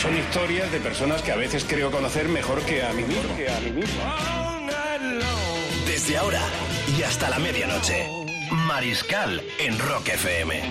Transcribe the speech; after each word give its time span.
Son 0.00 0.16
historias 0.16 0.70
de 0.70 0.78
personas 0.78 1.22
que 1.22 1.32
a 1.32 1.36
veces 1.36 1.64
creo 1.68 1.90
conocer 1.90 2.28
mejor 2.28 2.62
que 2.62 2.84
a 2.84 2.92
mí 2.92 3.02
mismo. 3.02 3.34
Desde 5.86 6.16
ahora 6.16 6.40
y 6.96 7.02
hasta 7.02 7.28
la 7.28 7.40
medianoche. 7.40 8.06
Mariscal 8.68 9.42
en 9.58 9.76
Rock 9.76 10.10
FM. 10.10 10.62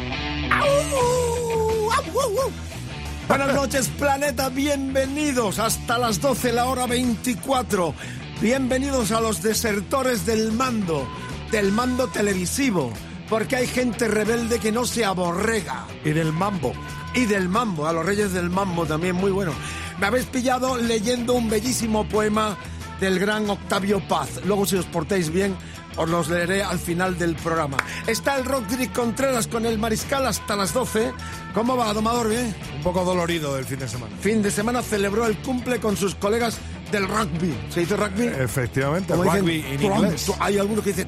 Buenas 3.27 3.53
noches, 3.53 3.89
planeta. 3.89 4.47
Bienvenidos 4.47 5.59
hasta 5.59 5.97
las 5.97 6.21
12, 6.21 6.53
la 6.53 6.67
hora 6.67 6.87
24. 6.87 7.93
Bienvenidos 8.39 9.11
a 9.11 9.19
los 9.19 9.43
desertores 9.43 10.25
del 10.25 10.53
mando, 10.53 11.05
del 11.51 11.73
mando 11.73 12.07
televisivo. 12.07 12.93
Porque 13.27 13.57
hay 13.57 13.67
gente 13.67 14.07
rebelde 14.07 14.59
que 14.59 14.71
no 14.71 14.85
se 14.85 15.03
aborrega. 15.03 15.85
Y 16.05 16.11
del 16.11 16.31
mambo. 16.31 16.71
Y 17.17 17.25
del 17.25 17.49
mambo, 17.49 17.87
a 17.87 17.93
los 17.93 18.05
reyes 18.05 18.31
del 18.31 18.51
mambo 18.51 18.85
también, 18.85 19.15
muy 19.15 19.31
bueno. 19.31 19.51
Me 19.99 20.05
habéis 20.05 20.25
pillado 20.25 20.77
leyendo 20.77 21.33
un 21.33 21.49
bellísimo 21.49 22.07
poema 22.07 22.55
del 22.99 23.17
gran 23.17 23.49
Octavio 23.49 24.07
Paz. 24.07 24.29
Luego, 24.45 24.67
si 24.67 24.75
os 24.75 24.85
portáis 24.85 25.31
bien, 25.31 25.55
os 25.95 26.07
los 26.07 26.29
leeré 26.29 26.61
al 26.61 26.77
final 26.77 27.17
del 27.17 27.35
programa. 27.35 27.77
Está 28.05 28.37
el 28.37 28.45
Rodrigo 28.45 28.93
Contreras 28.93 29.47
con 29.47 29.65
el 29.65 29.79
Mariscal 29.79 30.27
hasta 30.27 30.55
las 30.55 30.73
12. 30.73 31.11
¿Cómo 31.55 31.75
va, 31.75 31.91
Domador? 31.91 32.29
¿Bien? 32.29 32.55
Un 32.75 32.83
poco 32.83 33.03
dolorido 33.03 33.55
del 33.55 33.65
fin 33.65 33.79
de 33.79 33.87
semana. 33.87 34.15
Fin 34.21 34.43
de 34.43 34.51
semana 34.51 34.83
celebró 34.83 35.25
el 35.25 35.39
cumple 35.39 35.79
con 35.79 35.97
sus 35.97 36.13
colegas 36.13 36.59
del 36.91 37.07
rugby. 37.07 37.51
¿Se 37.71 37.79
dice 37.79 37.97
rugby? 37.97 38.27
Efectivamente, 38.27 39.15
dicen, 39.15 39.39
rugby 39.39 39.65
en 39.67 39.83
inglés. 39.83 40.31
Hay 40.39 40.59
algunos 40.59 40.83
que 40.83 40.91
dicen 40.91 41.07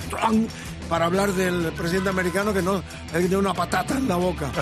para 0.90 1.06
hablar 1.06 1.32
del 1.34 1.72
presidente 1.74 2.10
americano 2.10 2.54
que 2.54 2.62
no 2.62 2.84
él 3.14 3.22
tiene 3.22 3.38
una 3.38 3.54
patata 3.54 3.98
en 3.98 4.08
la 4.08 4.16
boca. 4.16 4.52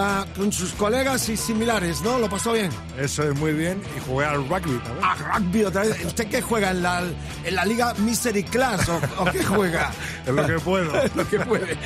Ah, 0.00 0.24
con 0.36 0.52
sus 0.52 0.74
colegas 0.74 1.28
y 1.28 1.36
similares, 1.36 2.02
¿no? 2.02 2.20
Lo 2.20 2.28
pasó 2.28 2.52
bien. 2.52 2.70
Eso 2.96 3.24
es 3.24 3.34
muy 3.36 3.52
bien. 3.52 3.82
Y 3.96 4.00
jugué 4.00 4.26
al 4.26 4.48
rugby 4.48 4.78
también. 4.78 4.98
Ah, 5.02 5.16
rugby 5.34 5.64
otra 5.64 5.82
vez. 5.82 6.04
¿Usted 6.04 6.28
qué 6.28 6.40
juega? 6.40 6.70
¿En 6.70 6.82
la, 6.84 7.02
en 7.44 7.54
la 7.56 7.64
Liga 7.64 7.94
Misery 7.94 8.44
Class 8.44 8.88
o, 8.88 9.00
o 9.18 9.24
qué 9.24 9.42
juega? 9.42 9.90
Es 10.26 10.32
lo 10.32 10.46
que 10.46 10.58
puedo. 10.60 11.02
Es 11.02 11.16
lo 11.16 11.28
que 11.28 11.40
puede. 11.40 11.76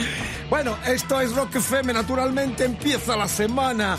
Bueno, 0.51 0.77
esto 0.87 1.23
es 1.23 1.35
Rock 1.35 1.57
FM. 1.57 1.95
Naturalmente 1.95 2.65
empieza 2.67 3.17
la 3.17 3.29
semana. 3.29 3.97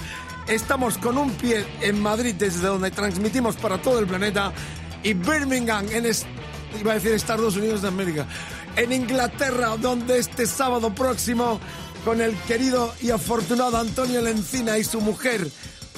Estamos 0.48 1.00
con 1.00 1.18
un 1.18 1.32
pie 1.32 1.66
en 1.82 2.00
Madrid, 2.00 2.36
desde 2.38 2.68
donde 2.68 2.92
transmitimos 2.92 3.56
para 3.56 3.80
todo 3.80 3.98
el 3.98 4.06
planeta, 4.06 4.52
y 5.02 5.14
Birmingham, 5.14 5.88
en 5.92 6.06
iba 6.80 6.92
a 6.92 6.96
decir 6.96 7.12
Estados 7.14 7.56
Unidos 7.56 7.82
de 7.82 7.88
América, 7.88 8.26
en 8.76 8.92
Inglaterra, 8.92 9.76
donde 9.78 10.18
este 10.18 10.46
sábado 10.46 10.94
próximo, 10.94 11.60
con 12.06 12.22
el 12.22 12.36
querido 12.44 12.94
y 13.02 13.12
afortunado 13.12 13.78
Antonio 13.78 14.22
Lencina 14.22 14.78
y 14.78 14.84
su 14.84 15.02
mujer, 15.02 15.50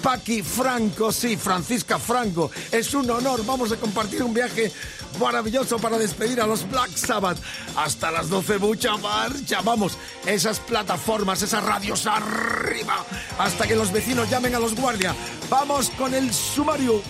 Paqui 0.02 0.44
Franco, 0.44 1.12
sí, 1.12 1.36
Francisca 1.36 1.98
Franco. 1.98 2.52
Es 2.72 2.94
un 2.94 3.10
honor. 3.10 3.44
Vamos 3.46 3.72
a 3.72 3.78
compartir 3.78 4.22
un 4.22 4.34
viaje 4.34 4.72
maravilloso 5.20 5.80
para 5.80 5.98
despedir 5.98 6.40
a 6.42 6.46
los 6.46 6.70
Black 6.70 6.96
Sabbath. 6.96 7.40
Hasta 7.76 8.12
las 8.12 8.30
12, 8.30 8.60
mucha 8.60 8.98
marcha. 8.98 9.62
Vamos, 9.62 9.98
esas 10.28 10.60
plataformas, 10.60 11.42
esas 11.42 11.64
radios 11.64 12.06
arriba, 12.06 13.04
hasta 13.40 13.66
que 13.68 13.76
los 13.76 13.92
vecinos 13.92 14.30
llamen 14.30 14.54
a 14.54 14.60
los 14.60 14.76
guardias. 14.76 15.16
Vamos 15.50 15.90
con 15.92 16.14
el 16.14 16.32
sumario. 16.32 17.02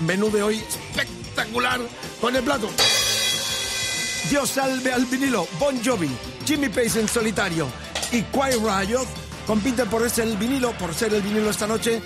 Menú 0.00 0.30
de 0.30 0.42
hoy 0.42 0.62
espectacular 0.96 1.80
con 2.20 2.36
el 2.36 2.42
plato. 2.42 2.68
Dios 4.30 4.50
salve 4.50 4.92
al 4.92 5.04
vinilo, 5.06 5.46
Bon 5.58 5.82
Jovi, 5.84 6.10
Jimmy 6.46 6.68
Page 6.68 7.00
en 7.00 7.08
solitario 7.08 7.66
y 8.10 8.22
Quiet 8.22 8.60
Riot 8.60 9.06
compiten 9.46 9.88
por 9.88 10.08
ser 10.08 10.28
el 10.28 10.36
vinilo, 10.36 10.72
por 10.72 10.94
ser 10.94 11.12
el 11.14 11.22
vinilo 11.22 11.50
esta 11.50 11.66
noche, 11.66 12.00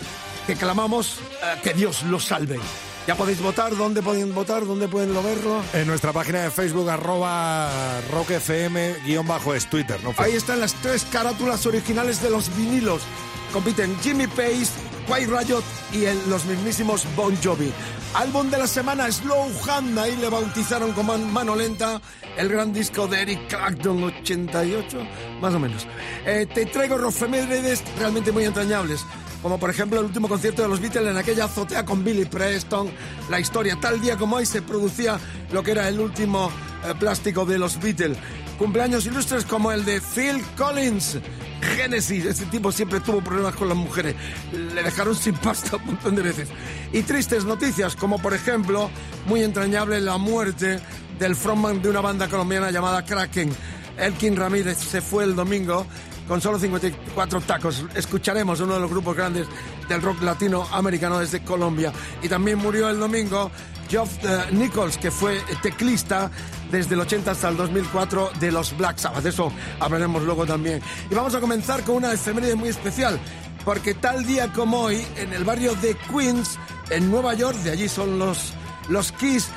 que 0.46 0.54
clamamos 0.54 1.18
eh, 1.42 1.60
que 1.62 1.74
Dios 1.74 2.02
los 2.04 2.24
salve. 2.24 2.58
Ya 3.06 3.14
podéis 3.14 3.40
votar, 3.40 3.76
¿dónde 3.76 4.02
pueden 4.02 4.34
votar? 4.34 4.66
¿Dónde 4.66 4.88
pueden 4.88 5.14
lo 5.14 5.22
verlo? 5.22 5.62
En 5.72 5.86
nuestra 5.86 6.12
página 6.12 6.42
de 6.42 6.50
Facebook, 6.50 6.90
arroba 6.90 7.70
rockfm, 8.10 9.04
guion 9.04 9.26
bajo 9.28 9.54
es 9.54 9.70
Twitter, 9.70 10.02
¿no? 10.02 10.12
Ahí 10.16 10.32
están 10.32 10.58
las 10.58 10.74
tres 10.74 11.04
carátulas 11.04 11.66
originales 11.66 12.20
de 12.20 12.30
los 12.30 12.54
vinilos. 12.56 13.02
Compiten 13.52 13.96
Jimmy 14.00 14.26
Page, 14.26 14.66
Quiet 15.06 15.28
Riot 15.28 15.62
y 15.92 16.04
el- 16.04 16.28
los 16.28 16.44
mismísimos 16.44 17.04
Bon 17.16 17.34
Jovi. 17.42 17.72
Álbum 18.14 18.50
de 18.50 18.58
la 18.58 18.66
semana, 18.66 19.10
Slow 19.10 19.50
Hand, 19.68 19.98
ahí 19.98 20.16
le 20.16 20.28
bautizaron 20.28 20.92
como 20.92 21.12
man- 21.12 21.32
mano 21.32 21.54
lenta 21.54 22.00
el 22.36 22.48
gran 22.48 22.72
disco 22.72 23.06
de 23.06 23.22
Eric 23.22 23.48
Clapton, 23.48 24.02
88, 24.04 24.98
más 25.40 25.54
o 25.54 25.58
menos. 25.58 25.86
Eh, 26.24 26.46
te 26.52 26.66
traigo 26.66 26.96
rofemérides 26.98 27.82
realmente 27.98 28.32
muy 28.32 28.44
entrañables, 28.44 29.04
como 29.42 29.58
por 29.58 29.70
ejemplo 29.70 30.00
el 30.00 30.06
último 30.06 30.28
concierto 30.28 30.62
de 30.62 30.68
los 30.68 30.80
Beatles 30.80 31.08
en 31.10 31.16
aquella 31.16 31.44
azotea 31.44 31.84
con 31.84 32.02
Billy 32.02 32.24
Preston, 32.24 32.90
la 33.30 33.38
historia. 33.38 33.78
Tal 33.80 34.00
día 34.00 34.16
como 34.16 34.36
hoy 34.36 34.46
se 34.46 34.62
producía 34.62 35.18
lo 35.52 35.62
que 35.62 35.72
era 35.72 35.88
el 35.88 36.00
último 36.00 36.50
eh, 36.84 36.94
plástico 36.98 37.44
de 37.44 37.58
los 37.58 37.78
Beatles. 37.80 38.16
Cumpleaños 38.58 39.04
ilustres 39.04 39.44
como 39.44 39.70
el 39.70 39.84
de 39.84 40.00
Phil 40.00 40.42
Collins. 40.56 41.18
Genesis, 41.76 42.24
ese 42.24 42.46
tipo 42.46 42.72
siempre 42.72 43.00
tuvo 43.00 43.20
problemas 43.20 43.54
con 43.54 43.68
las 43.68 43.76
mujeres. 43.76 44.14
Le 44.52 44.82
dejaron 44.82 45.14
sin 45.14 45.34
pasta 45.34 45.76
un 45.76 45.86
montón 45.86 46.16
de 46.16 46.22
veces. 46.22 46.48
Y 46.92 47.02
tristes 47.02 47.44
noticias, 47.44 47.96
como 47.96 48.18
por 48.18 48.32
ejemplo, 48.32 48.90
muy 49.26 49.42
entrañable 49.42 50.00
la 50.00 50.16
muerte 50.16 50.80
del 51.18 51.36
frontman 51.36 51.82
de 51.82 51.90
una 51.90 52.00
banda 52.00 52.28
colombiana 52.28 52.70
llamada 52.70 53.04
Kraken. 53.04 53.50
Elkin 53.98 54.36
Ramírez 54.36 54.78
se 54.78 55.00
fue 55.00 55.24
el 55.24 55.34
domingo 55.34 55.86
con 56.26 56.40
solo 56.40 56.58
54 56.58 57.40
tacos. 57.42 57.84
Escucharemos 57.94 58.60
uno 58.60 58.74
de 58.74 58.80
los 58.80 58.90
grupos 58.90 59.16
grandes 59.16 59.46
del 59.88 60.02
rock 60.02 60.22
latinoamericano 60.22 61.18
desde 61.18 61.42
Colombia. 61.42 61.92
Y 62.22 62.28
también 62.28 62.58
murió 62.58 62.88
el 62.88 62.98
domingo 62.98 63.50
Geoff 63.88 64.10
eh, 64.24 64.46
Nichols, 64.52 64.98
que 64.98 65.10
fue 65.10 65.40
teclista 65.62 66.30
desde 66.70 66.94
el 66.94 67.00
80 67.00 67.30
hasta 67.30 67.48
el 67.48 67.56
2004 67.56 68.30
de 68.40 68.52
los 68.52 68.76
Black 68.76 68.98
Sabbath. 68.98 69.22
De 69.22 69.30
eso 69.30 69.52
hablaremos 69.80 70.22
luego 70.22 70.46
también. 70.46 70.80
Y 71.10 71.14
vamos 71.14 71.34
a 71.34 71.40
comenzar 71.40 71.82
con 71.82 71.96
una 71.96 72.12
efeméride 72.12 72.54
muy 72.54 72.68
especial, 72.68 73.18
porque 73.64 73.94
tal 73.94 74.26
día 74.26 74.52
como 74.52 74.82
hoy, 74.82 75.06
en 75.16 75.32
el 75.32 75.44
barrio 75.44 75.74
de 75.76 75.96
Queens, 76.10 76.58
en 76.90 77.10
Nueva 77.10 77.34
York, 77.34 77.56
de 77.58 77.70
allí 77.70 77.88
son 77.88 78.18
los, 78.18 78.52
los 78.88 79.12
Kiss, 79.12 79.48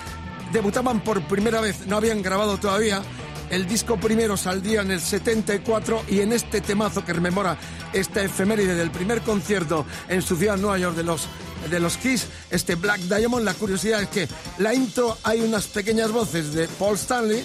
debutaban 0.51 0.99
por 1.01 1.21
primera 1.23 1.61
vez, 1.61 1.87
no 1.87 1.97
habían 1.97 2.21
grabado 2.21 2.57
todavía. 2.57 3.01
El 3.49 3.67
disco 3.67 3.97
primero 3.97 4.37
saldría 4.37 4.81
en 4.81 4.91
el 4.91 5.01
74 5.01 6.03
y 6.07 6.21
en 6.21 6.33
este 6.33 6.61
temazo 6.61 7.03
que 7.03 7.13
rememora 7.13 7.57
esta 7.93 8.23
efeméride 8.23 8.75
del 8.75 8.91
primer 8.91 9.21
concierto 9.21 9.85
en 10.07 10.21
su 10.21 10.35
ciudad, 10.35 10.57
Nueva 10.57 10.77
York, 10.77 10.95
de 10.95 11.03
los, 11.03 11.27
de 11.69 11.79
los 11.79 11.97
Kiss, 11.97 12.27
este 12.51 12.75
Black 12.75 13.01
Diamond, 13.01 13.43
la 13.43 13.55
curiosidad 13.55 14.01
es 14.03 14.09
que 14.09 14.27
la 14.59 14.73
intro 14.73 15.17
hay 15.23 15.41
unas 15.41 15.65
pequeñas 15.67 16.11
voces 16.11 16.53
de 16.53 16.67
Paul 16.67 16.95
Stanley 16.95 17.43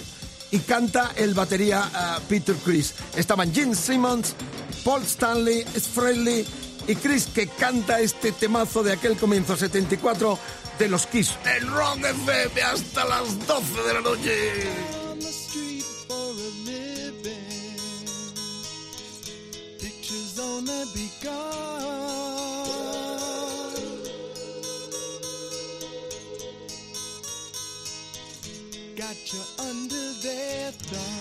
y 0.51 0.59
canta 0.59 1.11
el 1.15 1.33
batería 1.33 1.89
ah, 1.93 2.19
Peter 2.29 2.55
Chris. 2.63 2.93
Estaban 3.15 3.53
Gene 3.53 3.75
Simmons, 3.75 4.35
Paul 4.83 5.03
Stanley, 5.03 5.63
Frehley 5.63 6.45
y 6.87 6.95
Chris 6.95 7.27
que 7.33 7.47
canta 7.47 7.99
este 7.99 8.31
temazo 8.31 8.83
de 8.83 8.93
aquel 8.93 9.17
comienzo 9.17 9.57
74 9.57 10.37
de 10.77 10.87
los 10.87 11.07
Kiss. 11.07 11.31
El 11.57 11.67
Rock 11.67 11.97
FM 12.03 12.61
hasta 12.61 13.05
las 13.05 13.47
12 13.47 13.81
de 13.87 13.93
la 13.93 14.01
noche. 14.01 15.04
Pictures 20.55 20.69
only 20.69 20.85
begun. 20.93 21.35
Got 28.95 29.33
you 29.33 29.41
under 29.59 30.13
their 30.21 30.71
thumb. 30.71 31.14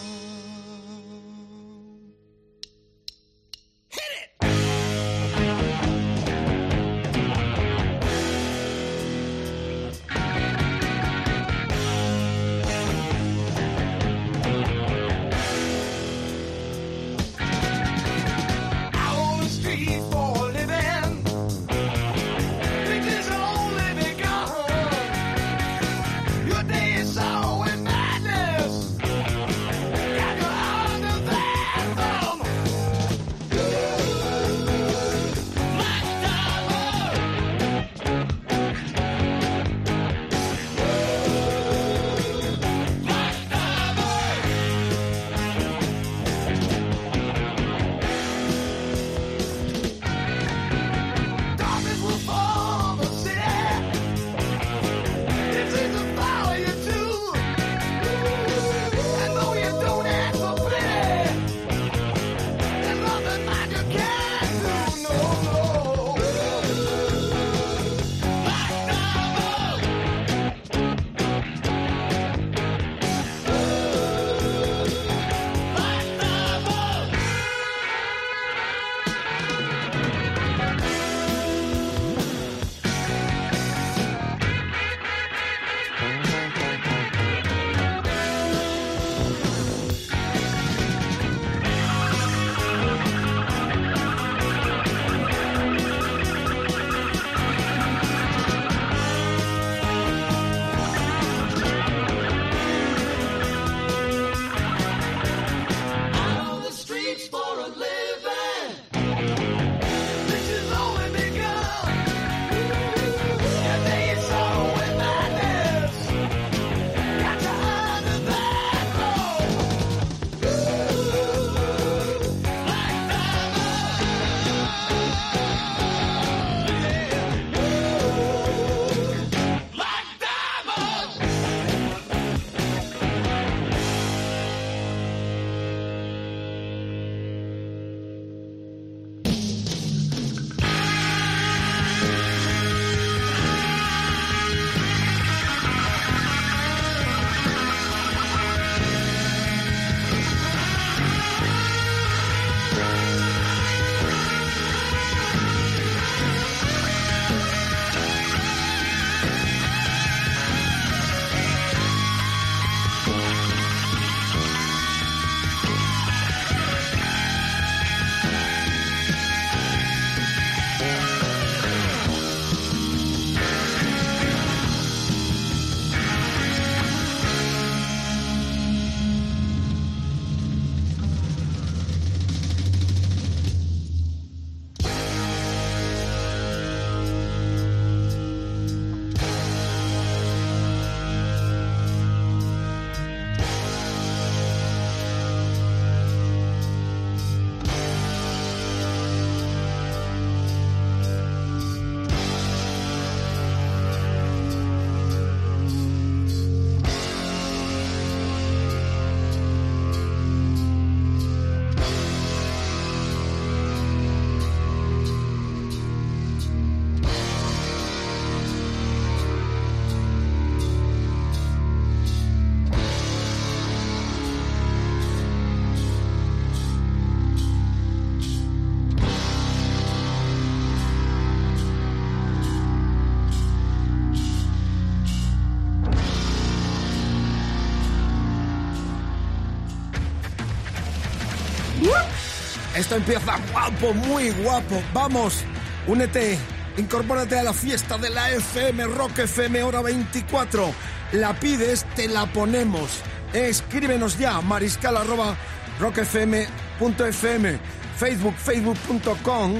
Esto 242.74 242.96
empieza 242.96 243.38
guapo, 243.52 243.94
muy 243.94 244.30
guapo. 244.30 244.82
Vamos, 244.92 245.44
únete, 245.86 246.36
incorpórate 246.76 247.38
a 247.38 247.44
la 247.44 247.52
fiesta 247.52 247.96
de 247.98 248.10
la 248.10 248.30
FM, 248.32 248.84
Rock 248.88 249.20
FM, 249.20 249.62
hora 249.62 249.80
24. 249.80 250.74
La 251.12 251.38
pides, 251.38 251.84
te 251.94 252.08
la 252.08 252.26
ponemos. 252.26 253.00
Escríbenos 253.32 254.18
ya, 254.18 254.40
mariscal 254.40 254.96
arroba 254.96 255.36
rockfm.fm, 255.78 257.58
Facebook, 257.96 258.34
facebook.com, 258.36 259.54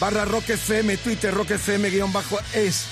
barra 0.00 0.24
rockfm, 0.24 0.96
Twitter, 0.98 1.34
rockfm 1.34 1.90
guion 1.90 2.12
bajo 2.12 2.38
es. 2.54 2.86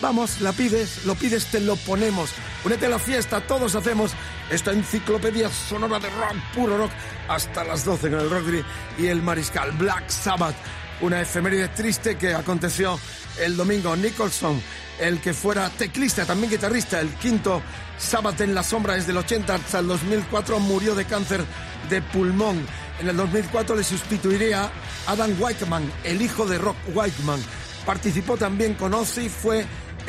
Vamos, 0.00 0.40
la 0.40 0.52
pides, 0.52 1.04
lo 1.06 1.14
pides, 1.14 1.46
te 1.46 1.60
lo 1.60 1.76
ponemos. 1.76 2.30
Únete 2.64 2.86
a 2.86 2.90
la 2.90 2.98
fiesta, 2.98 3.40
todos 3.40 3.74
hacemos 3.74 4.12
esta 4.50 4.72
enciclopedia 4.72 5.50
sonora 5.50 5.98
de 5.98 6.08
rock, 6.10 6.36
puro 6.54 6.78
rock, 6.78 6.90
hasta 7.28 7.64
las 7.64 7.84
12 7.84 8.10
con 8.10 8.20
el 8.20 8.30
rock 8.30 8.64
y 8.98 9.06
el 9.06 9.22
mariscal 9.22 9.72
Black 9.72 10.08
Sabbath. 10.08 10.56
Una 11.00 11.20
efeméride 11.20 11.68
triste 11.68 12.16
que 12.16 12.34
aconteció 12.34 12.98
el 13.40 13.56
domingo. 13.56 13.94
Nicholson, 13.94 14.60
el 14.98 15.20
que 15.20 15.32
fuera 15.32 15.68
teclista, 15.70 16.24
también 16.24 16.50
guitarrista, 16.50 17.00
el 17.00 17.08
quinto 17.14 17.62
Sabbath 17.98 18.40
en 18.40 18.54
la 18.54 18.62
sombra 18.62 18.94
desde 18.94 19.12
el 19.12 19.18
80 19.18 19.54
hasta 19.54 19.78
el 19.78 19.86
2004, 19.86 20.58
murió 20.60 20.94
de 20.94 21.04
cáncer 21.04 21.44
de 21.88 22.02
pulmón. 22.02 22.66
En 23.00 23.08
el 23.08 23.16
2004 23.16 23.76
le 23.76 23.84
sustituiría 23.84 24.70
Adam 25.06 25.30
Whiteman, 25.38 25.92
el 26.04 26.20
hijo 26.20 26.46
de 26.46 26.58
Rock 26.58 26.76
Whiteman. 26.94 27.40
Participó 27.86 28.36
también 28.36 28.74
con 28.74 28.92
Ozzy, 28.92 29.28
fue 29.28 29.64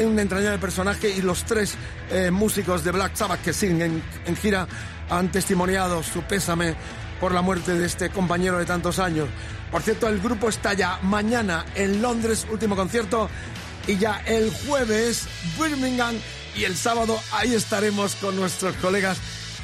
un 0.05 0.19
entrañable 0.19 0.57
personaje 0.59 1.09
y 1.09 1.21
los 1.21 1.43
tres 1.43 1.75
eh, 2.09 2.31
músicos 2.31 2.83
de 2.83 2.91
Black 2.91 3.15
Sabbath 3.15 3.41
que 3.41 3.53
siguen 3.53 3.81
en, 3.81 4.03
en, 4.25 4.35
gira 4.35 4.67
han 5.09 5.31
testimoniado 5.31 6.03
su 6.03 6.21
pésame 6.23 6.75
por 7.19 7.33
la 7.33 7.41
muerte 7.41 7.77
de 7.77 7.85
este 7.85 8.09
compañero 8.09 8.57
de 8.57 8.65
tantos 8.65 8.99
años. 8.99 9.27
Por 9.71 9.81
cierto, 9.81 10.07
el 10.07 10.19
grupo 10.19 10.49
está 10.49 10.73
ya 10.73 10.99
mañana 11.03 11.65
en 11.75 12.01
Londres, 12.01 12.47
último 12.49 12.75
concierto, 12.75 13.29
y 13.87 13.97
ya 13.97 14.21
el 14.25 14.51
jueves 14.65 15.27
Birmingham 15.59 16.15
y 16.55 16.63
el 16.63 16.75
sábado 16.75 17.19
ahí 17.31 17.53
estaremos 17.53 18.15
con 18.15 18.35
nuestros 18.35 18.75
colegas 18.77 19.17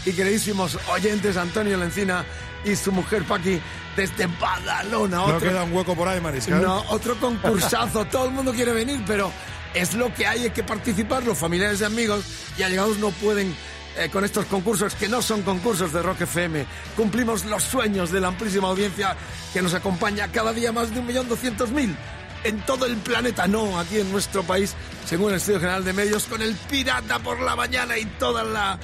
y 0.05 0.11
queridísimos 0.11 0.77
oyentes 0.91 1.37
Antonio 1.37 1.77
Lencina 1.77 2.25
y 2.63 2.75
su 2.75 2.91
mujer 2.91 3.23
Paqui 3.23 3.59
desde 3.95 4.27
Badalona. 4.27 5.23
Otro, 5.23 5.33
no 5.35 5.39
queda 5.39 5.63
un 5.63 5.73
hueco 5.73 5.95
por 5.95 6.07
ahí, 6.07 6.19
Mariscal. 6.19 6.61
No, 6.61 6.83
otro 6.89 7.19
concursazo. 7.19 8.05
Todo 8.11 8.25
el 8.25 8.31
mundo 8.31 8.51
quiere 8.53 8.71
venir, 8.71 9.03
pero 9.05 9.31
es 9.75 9.93
lo 9.93 10.13
que 10.13 10.25
hay, 10.25 10.43
hay 10.43 10.49
que 10.49 10.63
participar. 10.63 11.23
Los 11.23 11.37
familiares 11.37 11.81
y 11.81 11.83
amigos 11.83 12.25
y 12.57 12.63
allegados 12.63 12.97
no 12.97 13.11
pueden 13.11 13.55
eh, 13.97 14.09
con 14.09 14.25
estos 14.25 14.45
concursos 14.45 14.95
que 14.95 15.07
no 15.07 15.21
son 15.21 15.41
concursos 15.43 15.93
de 15.93 16.01
Rock 16.01 16.21
FM. 16.21 16.65
Cumplimos 16.95 17.45
los 17.45 17.63
sueños 17.63 18.11
de 18.11 18.19
la 18.19 18.29
amplísima 18.29 18.67
audiencia 18.69 19.15
que 19.53 19.61
nos 19.61 19.73
acompaña 19.73 20.31
cada 20.31 20.53
día 20.53 20.71
más 20.71 20.93
de 20.93 20.99
un 20.99 21.05
millón 21.05 21.29
doscientos 21.29 21.71
mil 21.71 21.95
en 22.43 22.61
todo 22.61 22.85
el 22.85 22.97
planeta, 22.97 23.47
no 23.47 23.79
aquí 23.79 23.97
en 23.97 24.11
nuestro 24.11 24.43
país, 24.43 24.75
según 25.05 25.31
el 25.31 25.37
Estudio 25.37 25.59
General 25.59 25.83
de 25.83 25.93
Medios, 25.93 26.25
con 26.25 26.43
el 26.43 26.53
Pirata 26.53 27.17
por 27.19 27.39
la 27.41 27.55
mañana 27.55 27.97
y 27.97 28.05
toda 28.05 28.43
la, 28.43 28.77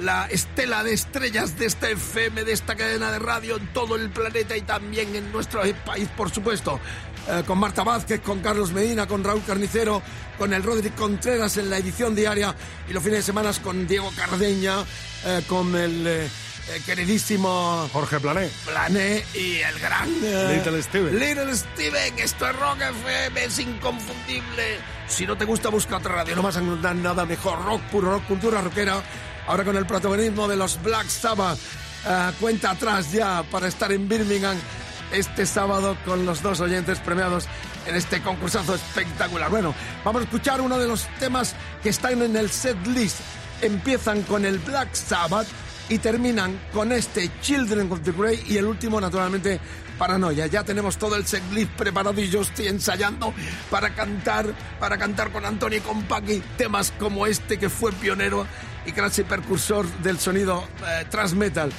la 0.00 0.26
estela 0.26 0.82
de 0.82 0.94
estrellas 0.94 1.56
de 1.56 1.66
esta 1.66 1.90
FM, 1.90 2.42
de 2.44 2.52
esta 2.52 2.74
cadena 2.74 3.12
de 3.12 3.20
radio 3.20 3.56
en 3.56 3.72
todo 3.72 3.94
el 3.94 4.10
planeta 4.10 4.56
y 4.56 4.62
también 4.62 5.14
en 5.14 5.30
nuestro 5.30 5.62
país, 5.84 6.08
por 6.16 6.30
supuesto. 6.30 6.80
Eh, 7.26 7.42
con 7.46 7.58
Marta 7.58 7.82
Vázquez, 7.82 8.20
con 8.20 8.40
Carlos 8.40 8.72
Medina, 8.72 9.06
con 9.06 9.24
Raúl 9.24 9.42
Carnicero, 9.46 10.02
con 10.36 10.52
el 10.52 10.62
Roderick 10.62 10.94
Contreras 10.94 11.56
en 11.56 11.70
la 11.70 11.78
edición 11.78 12.14
diaria 12.14 12.54
y 12.88 12.92
los 12.92 13.02
fines 13.02 13.20
de 13.20 13.22
semana 13.22 13.50
con 13.62 13.86
Diego 13.86 14.10
Cardeña, 14.14 14.84
eh, 15.24 15.42
con 15.48 15.74
el 15.74 16.06
eh, 16.06 16.28
queridísimo 16.84 17.88
Jorge 17.94 18.20
Plané. 18.20 18.50
Plané 18.66 19.24
y 19.32 19.56
el 19.56 19.78
gran 19.78 20.10
Little 20.20 20.82
Steven. 20.82 21.18
Little 21.18 21.56
Steven, 21.56 22.18
esto 22.18 22.46
es 22.46 22.56
Rock 22.56 22.80
FM, 22.82 23.44
es 23.44 23.58
inconfundible. 23.58 24.78
Si 25.08 25.26
no 25.26 25.38
te 25.38 25.46
gusta, 25.46 25.70
busca 25.70 25.96
otra 25.96 26.16
radio, 26.16 26.36
no 26.36 26.42
vas 26.42 26.58
a 26.58 26.60
encontrar 26.60 26.94
nada 26.94 27.24
mejor. 27.24 27.64
Rock, 27.64 27.80
puro 27.90 28.10
rock, 28.10 28.26
cultura 28.26 28.60
rockera. 28.60 29.02
Ahora 29.46 29.64
con 29.64 29.76
el 29.78 29.86
protagonismo 29.86 30.46
de 30.46 30.56
los 30.56 30.82
Black 30.82 31.08
Sabbath. 31.08 31.58
cuenta 32.38 32.72
atrás 32.72 33.12
ya 33.12 33.42
para 33.50 33.68
estar 33.68 33.90
en 33.92 34.06
Birmingham 34.08 34.58
este 35.14 35.46
sábado 35.46 35.96
con 36.04 36.26
los 36.26 36.42
dos 36.42 36.60
oyentes 36.60 36.98
premiados 36.98 37.46
en 37.86 37.96
este 37.96 38.20
concursazo 38.20 38.74
espectacular. 38.74 39.50
Bueno, 39.50 39.74
vamos 40.04 40.22
a 40.22 40.24
escuchar 40.24 40.60
uno 40.60 40.78
de 40.78 40.88
los 40.88 41.06
temas 41.18 41.54
que 41.82 41.90
están 41.90 42.22
en 42.22 42.36
el 42.36 42.50
set 42.50 42.76
list. 42.88 43.20
Empiezan 43.62 44.22
con 44.22 44.44
el 44.44 44.58
Black 44.58 44.92
Sabbath 44.94 45.46
y 45.88 45.98
terminan 45.98 46.58
con 46.72 46.92
este 46.92 47.30
Children 47.40 47.92
of 47.92 48.00
the 48.02 48.12
Grey 48.12 48.42
y 48.46 48.56
el 48.56 48.64
último, 48.64 49.00
naturalmente, 49.00 49.60
Paranoia. 49.98 50.46
Ya 50.46 50.64
tenemos 50.64 50.96
todo 50.96 51.16
el 51.16 51.26
set 51.26 51.42
list 51.52 51.70
preparado 51.72 52.20
y 52.20 52.28
yo 52.28 52.42
estoy 52.42 52.68
ensayando 52.68 53.32
para 53.70 53.94
cantar, 53.94 54.46
para 54.80 54.98
cantar 54.98 55.30
con 55.30 55.44
Antonio 55.44 55.78
y 55.78 55.82
con 55.82 56.02
Paqui 56.02 56.42
temas 56.56 56.92
como 56.98 57.26
este 57.26 57.58
que 57.58 57.68
fue 57.68 57.92
pionero 57.92 58.46
y 58.86 58.92
casi 58.92 59.22
precursor 59.22 59.86
del 60.02 60.18
sonido 60.18 60.66
eh, 60.86 61.04
transmetal. 61.10 61.70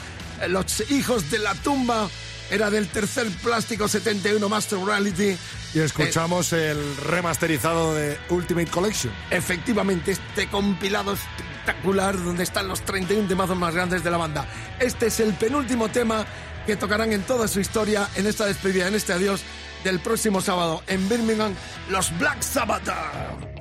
Eh, 0.41 0.47
los 0.47 0.89
hijos 0.91 1.29
de 1.29 1.39
la 1.39 1.53
tumba 1.55 2.07
era 2.49 2.69
del 2.69 2.87
tercer 2.87 3.27
plástico 3.43 3.87
71 3.87 4.47
Master 4.47 4.79
Reality. 4.79 5.37
Y 5.73 5.79
escuchamos 5.79 6.53
eh, 6.53 6.71
el 6.71 6.97
remasterizado 6.97 7.93
de 7.93 8.17
Ultimate 8.29 8.67
Collection. 8.67 9.13
Efectivamente, 9.31 10.11
este 10.11 10.47
compilado 10.47 11.13
espectacular 11.13 12.21
donde 12.23 12.43
están 12.43 12.67
los 12.67 12.81
31 12.81 13.27
temazos 13.27 13.57
más 13.57 13.73
grandes 13.73 14.03
de 14.03 14.11
la 14.11 14.17
banda. 14.17 14.45
Este 14.79 15.07
es 15.07 15.19
el 15.19 15.33
penúltimo 15.33 15.89
tema 15.89 16.25
que 16.65 16.75
tocarán 16.75 17.13
en 17.13 17.21
toda 17.21 17.47
su 17.47 17.59
historia 17.59 18.07
en 18.15 18.27
esta 18.27 18.45
despedida, 18.45 18.87
en 18.87 18.95
este 18.95 19.13
adiós 19.13 19.41
del 19.83 19.99
próximo 19.99 20.41
sábado 20.41 20.83
en 20.87 21.07
Birmingham, 21.07 21.53
los 21.89 22.17
Black 22.17 22.41
Sabbath. 22.41 23.54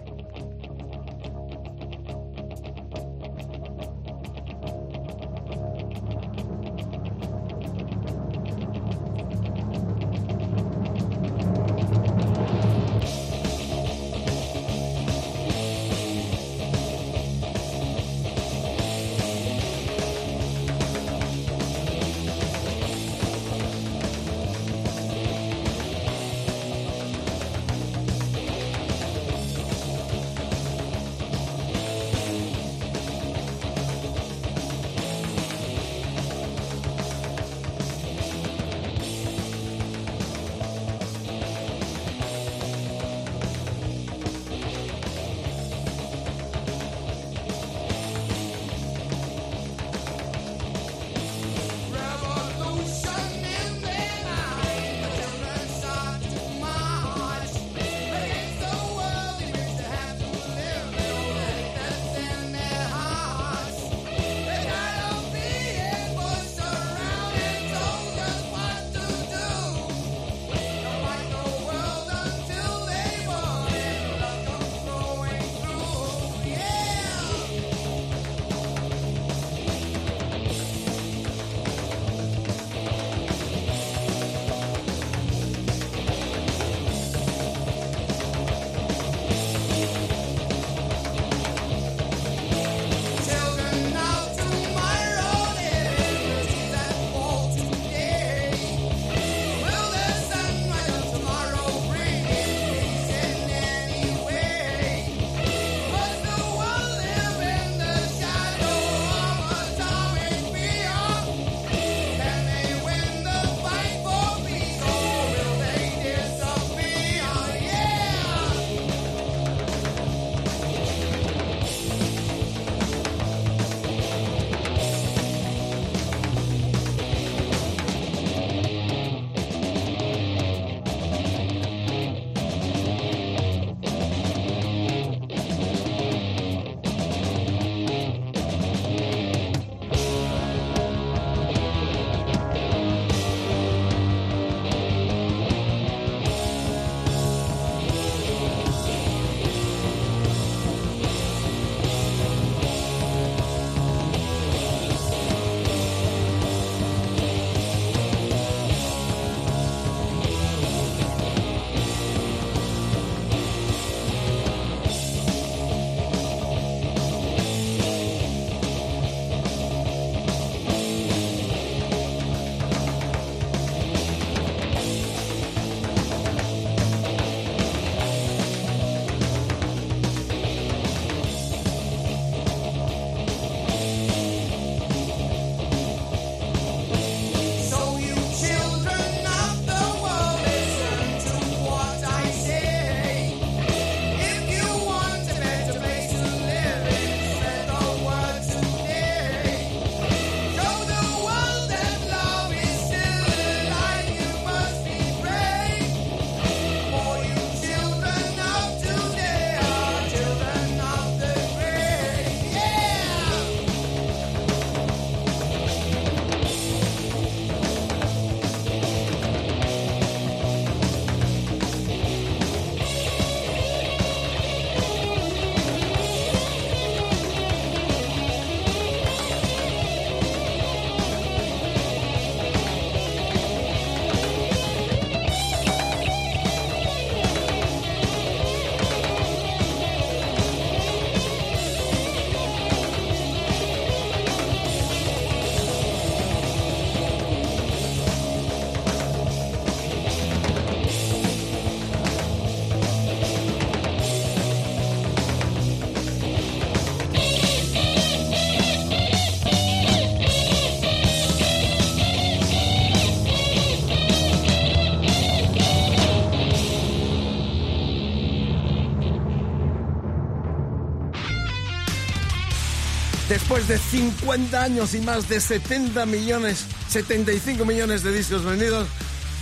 Después 273.55 273.69
de 273.69 273.99
50 274.01 274.63
años 274.65 274.95
y 274.95 275.01
más 275.01 275.29
de 275.29 275.41
70 275.41 276.07
millones, 276.07 276.65
75 276.89 277.65
millones 277.65 278.03
de 278.03 278.11
discos 278.11 278.45
vendidos, 278.45 278.89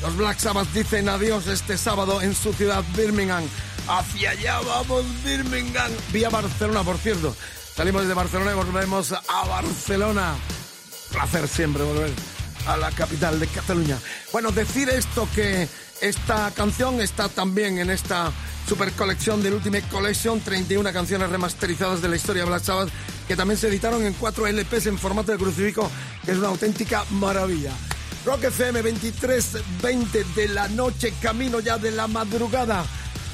los 0.02 0.14
Black 0.18 0.38
Sabbath 0.38 0.68
dicen 0.74 1.08
adiós 1.08 1.46
este 1.46 1.78
sábado 1.78 2.20
en 2.20 2.34
su 2.34 2.52
ciudad 2.52 2.84
Birmingham. 2.94 3.42
Hacia 3.88 4.32
allá 4.32 4.60
vamos 4.60 5.06
Birmingham. 5.24 5.90
Vía 6.12 6.28
Barcelona, 6.28 6.82
por 6.82 6.98
cierto. 6.98 7.34
Salimos 7.74 8.06
de 8.06 8.12
Barcelona 8.12 8.52
y 8.52 8.54
volvemos 8.54 9.12
a 9.12 9.46
Barcelona. 9.48 10.34
Placer 11.10 11.48
siempre 11.48 11.82
volver 11.82 12.10
a 12.66 12.76
la 12.76 12.90
capital 12.90 13.40
de 13.40 13.46
Cataluña. 13.46 13.98
Bueno, 14.30 14.50
decir 14.50 14.90
esto 14.90 15.26
que 15.34 15.66
esta 16.02 16.50
canción 16.50 17.00
está 17.00 17.30
también 17.30 17.78
en 17.78 17.88
esta 17.88 18.30
super 18.68 18.92
colección 18.92 19.42
del 19.42 19.54
Ultimate 19.54 19.88
Collection, 19.88 20.38
31 20.40 20.92
canciones 20.92 21.30
remasterizadas 21.30 22.02
de 22.02 22.08
la 22.08 22.16
historia 22.16 22.42
de 22.42 22.50
Black 22.50 22.62
Sabbath, 22.62 22.90
que 23.26 23.36
también 23.36 23.58
se 23.58 23.68
editaron 23.68 24.04
en 24.04 24.14
4 24.14 24.46
LPs 24.46 24.86
en 24.86 24.98
formato 24.98 25.32
de 25.32 25.38
crucifijo, 25.38 25.90
que 26.24 26.32
es 26.32 26.38
una 26.38 26.48
auténtica 26.48 27.04
maravilla. 27.10 27.72
Rock 28.24 28.44
FM 28.44 28.82
23.20 28.84 30.34
de 30.34 30.48
la 30.48 30.68
noche, 30.68 31.12
camino 31.20 31.60
ya 31.60 31.78
de 31.78 31.90
la 31.90 32.06
madrugada. 32.06 32.84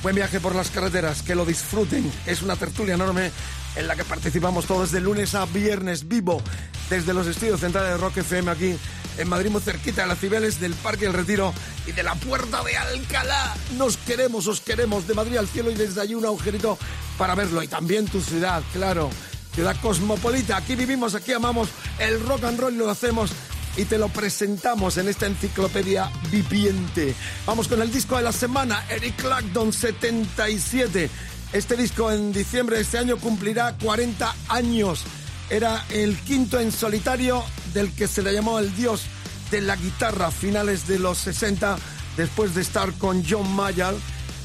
Buen 0.02 0.14
viaje 0.14 0.40
por 0.40 0.54
las 0.54 0.70
carreteras, 0.70 1.22
que 1.22 1.34
lo 1.34 1.44
disfruten. 1.44 2.10
Es 2.26 2.42
una 2.42 2.56
tertulia 2.56 2.94
enorme 2.94 3.30
en 3.76 3.86
la 3.86 3.96
que 3.96 4.04
participamos 4.04 4.66
todos 4.66 4.90
de 4.90 5.00
lunes 5.00 5.34
a 5.34 5.44
viernes 5.46 6.08
vivo 6.08 6.42
desde 6.88 7.12
los 7.12 7.26
estudios 7.26 7.60
centrales 7.60 7.90
de 7.92 7.96
Rock 7.98 8.18
FM 8.18 8.50
aquí 8.50 8.76
en 9.18 9.28
Madrid, 9.28 9.50
muy 9.50 9.60
cerquita 9.60 10.02
de 10.02 10.08
las 10.08 10.20
Cibeles, 10.20 10.60
del 10.60 10.74
Parque 10.74 11.06
del 11.06 11.14
Retiro 11.14 11.52
y 11.86 11.92
de 11.92 12.02
la 12.02 12.14
Puerta 12.14 12.62
de 12.62 12.76
Alcalá. 12.76 13.56
Nos 13.76 13.96
queremos, 13.96 14.46
os 14.46 14.60
queremos, 14.60 15.06
de 15.06 15.14
Madrid 15.14 15.36
al 15.36 15.48
cielo 15.48 15.70
y 15.70 15.74
desde 15.74 16.00
allí 16.00 16.14
un 16.14 16.24
agujerito 16.24 16.78
para 17.18 17.34
verlo. 17.34 17.62
Y 17.62 17.68
también 17.68 18.06
tu 18.06 18.20
ciudad, 18.20 18.62
claro, 18.72 19.10
ciudad 19.58 19.76
cosmopolita. 19.82 20.56
Aquí 20.56 20.76
vivimos, 20.76 21.16
aquí 21.16 21.32
amamos 21.32 21.70
el 21.98 22.20
rock 22.20 22.44
and 22.44 22.60
roll 22.60 22.78
lo 22.78 22.88
hacemos 22.88 23.32
y 23.76 23.86
te 23.86 23.98
lo 23.98 24.08
presentamos 24.08 24.98
en 24.98 25.08
esta 25.08 25.26
enciclopedia 25.26 26.12
viviente. 26.30 27.12
Vamos 27.44 27.66
con 27.66 27.82
el 27.82 27.90
disco 27.90 28.16
de 28.16 28.22
la 28.22 28.30
semana, 28.30 28.84
Eric 28.88 29.16
Clapton 29.16 29.72
77. 29.72 31.10
Este 31.52 31.76
disco 31.76 32.12
en 32.12 32.32
diciembre 32.32 32.76
de 32.76 32.82
este 32.82 32.98
año 32.98 33.16
cumplirá 33.16 33.76
40 33.82 34.32
años. 34.48 35.02
Era 35.50 35.84
el 35.90 36.16
quinto 36.18 36.60
en 36.60 36.70
solitario 36.70 37.42
del 37.74 37.92
que 37.92 38.06
se 38.06 38.22
le 38.22 38.32
llamó 38.32 38.60
el 38.60 38.72
dios 38.76 39.06
de 39.50 39.60
la 39.60 39.74
guitarra 39.74 40.30
finales 40.30 40.86
de 40.86 41.00
los 41.00 41.18
60, 41.18 41.78
después 42.16 42.54
de 42.54 42.60
estar 42.60 42.92
con 42.92 43.24
John 43.28 43.52
Mayall 43.56 43.96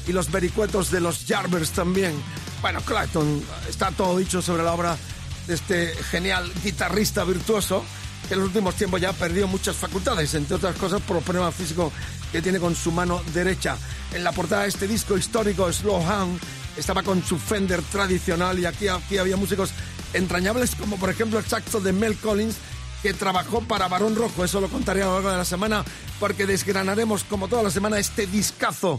y 0.08 0.12
los 0.12 0.32
vericuetos 0.32 0.90
de 0.90 0.98
los 0.98 1.24
Jarvers 1.24 1.70
también. 1.70 2.14
Bueno, 2.64 2.80
Clapton, 2.80 3.42
está 3.68 3.90
todo 3.90 4.16
dicho 4.16 4.40
sobre 4.40 4.62
la 4.62 4.72
obra 4.72 4.96
de 5.46 5.52
este 5.52 5.94
genial 6.10 6.50
guitarrista 6.62 7.22
virtuoso 7.22 7.84
que 8.26 8.32
en 8.32 8.40
los 8.40 8.48
últimos 8.48 8.74
tiempos 8.74 9.02
ya 9.02 9.10
ha 9.10 9.12
perdido 9.12 9.46
muchas 9.46 9.76
facultades, 9.76 10.32
entre 10.32 10.56
otras 10.56 10.74
cosas 10.76 11.02
por 11.02 11.16
los 11.16 11.24
problemas 11.24 11.54
físicos 11.54 11.92
que 12.32 12.40
tiene 12.40 12.58
con 12.58 12.74
su 12.74 12.90
mano 12.90 13.22
derecha. 13.34 13.76
En 14.14 14.24
la 14.24 14.32
portada 14.32 14.62
de 14.62 14.68
este 14.68 14.88
disco 14.88 15.18
histórico, 15.18 15.70
Slow 15.70 16.02
Hand, 16.06 16.40
estaba 16.78 17.02
con 17.02 17.22
su 17.22 17.38
Fender 17.38 17.82
tradicional 17.82 18.58
y 18.58 18.64
aquí, 18.64 18.88
aquí 18.88 19.18
había 19.18 19.36
músicos 19.36 19.68
entrañables 20.14 20.74
como 20.74 20.96
por 20.96 21.10
ejemplo 21.10 21.38
el 21.38 21.44
saxo 21.44 21.82
de 21.82 21.92
Mel 21.92 22.16
Collins 22.16 22.56
que 23.04 23.12
trabajó 23.12 23.60
para 23.60 23.86
Barón 23.86 24.16
Rojo, 24.16 24.46
eso 24.46 24.62
lo 24.62 24.70
contaré 24.70 25.02
a 25.02 25.04
lo 25.04 25.12
largo 25.12 25.30
de 25.30 25.36
la 25.36 25.44
semana 25.44 25.84
porque 26.18 26.46
desgranaremos 26.46 27.22
como 27.24 27.48
toda 27.48 27.62
la 27.62 27.70
semana 27.70 27.98
este 27.98 28.26
discazo. 28.26 28.98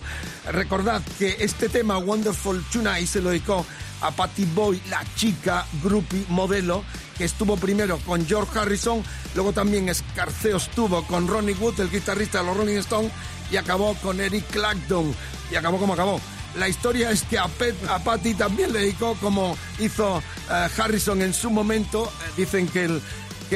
Recordad 0.51 1.01
que 1.17 1.37
este 1.39 1.69
tema 1.69 1.97
Wonderful 1.97 2.63
Tonight 2.71 3.07
se 3.07 3.19
lo 3.19 3.31
dedicó 3.31 3.65
a 4.01 4.11
Patty 4.11 4.45
Boy, 4.45 4.79
la 4.91 5.03
chica 5.15 5.65
groupie 5.81 6.23
modelo 6.29 6.83
que 7.17 7.23
estuvo 7.23 7.57
primero 7.57 7.97
con 8.05 8.27
George 8.27 8.59
Harrison, 8.59 9.03
luego 9.33 9.53
también 9.53 9.89
Escarceo 9.89 10.57
estuvo 10.57 11.03
con 11.07 11.27
Ronnie 11.27 11.55
Wood, 11.55 11.79
el 11.79 11.89
guitarrista 11.89 12.41
de 12.41 12.45
los 12.45 12.57
Rolling 12.57 12.77
Stones, 12.77 13.11
y 13.49 13.57
acabó 13.57 13.95
con 14.03 14.21
Eric 14.21 14.45
Clapton. 14.51 15.15
Y 15.49 15.55
acabó 15.55 15.79
como 15.79 15.93
acabó. 15.93 16.21
La 16.57 16.69
historia 16.69 17.09
es 17.09 17.23
que 17.23 17.39
a, 17.39 17.49
a 17.89 17.99
Patty 17.99 18.35
también 18.35 18.71
le 18.71 18.79
dedicó 18.79 19.15
como 19.15 19.57
hizo 19.79 20.21
eh, 20.49 20.67
Harrison 20.77 21.21
en 21.23 21.33
su 21.33 21.49
momento. 21.49 22.11
Dicen 22.37 22.67
que, 22.67 22.85
el, 22.85 23.01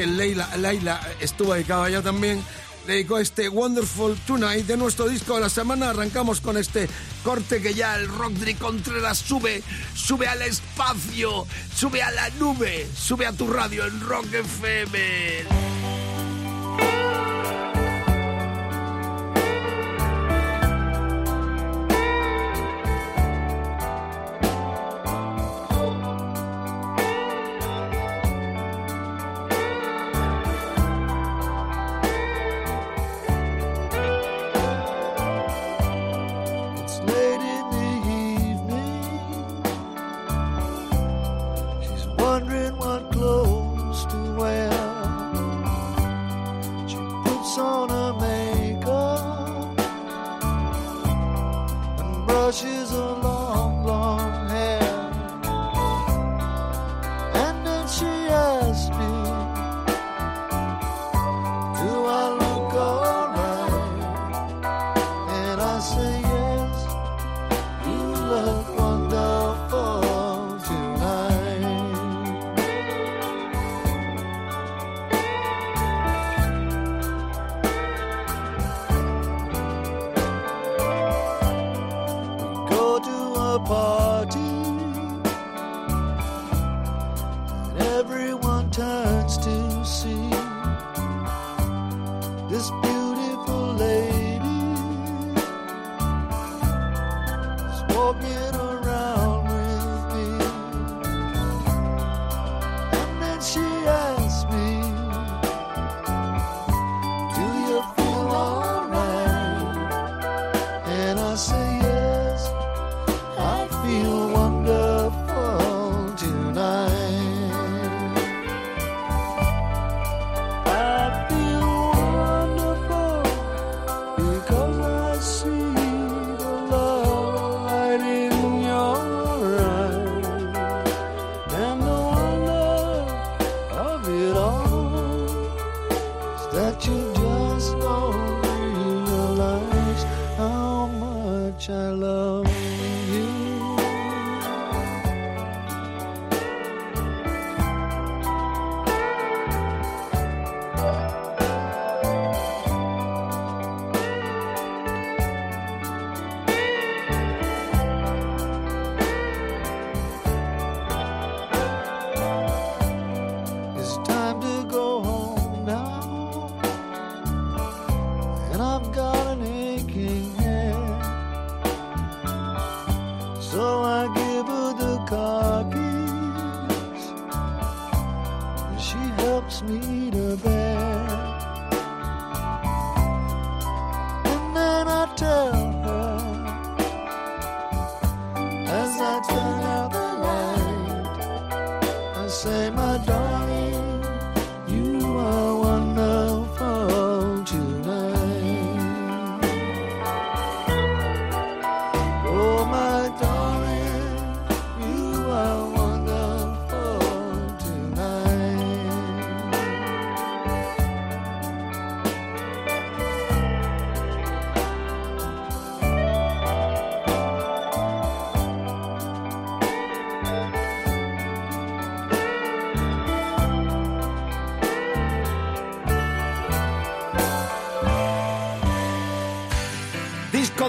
que 0.00 0.06
Leila, 0.06 0.48
Leila 0.56 0.98
estuvo 1.20 1.52
dedicado 1.52 1.82
a 1.82 1.90
ella 1.90 2.00
también. 2.00 2.42
Dedicó 2.86 3.18
este 3.18 3.50
Wonderful 3.50 4.16
Tonight 4.26 4.66
de 4.66 4.78
nuestro 4.78 5.06
disco 5.06 5.34
de 5.34 5.42
la 5.42 5.50
semana. 5.50 5.90
Arrancamos 5.90 6.40
con 6.40 6.56
este 6.56 6.88
corte 7.22 7.60
que 7.60 7.74
ya 7.74 7.96
el 7.96 8.08
Rodri 8.08 8.54
Contreras 8.54 9.18
sube, 9.18 9.62
sube 9.94 10.26
al 10.26 10.40
espacio, 10.40 11.46
sube 11.74 12.02
a 12.02 12.10
la 12.12 12.30
nube, 12.30 12.88
sube 12.96 13.26
a 13.26 13.32
tu 13.32 13.46
radio 13.52 13.84
en 13.86 14.00
Rock 14.00 14.32
FM. 14.32 15.00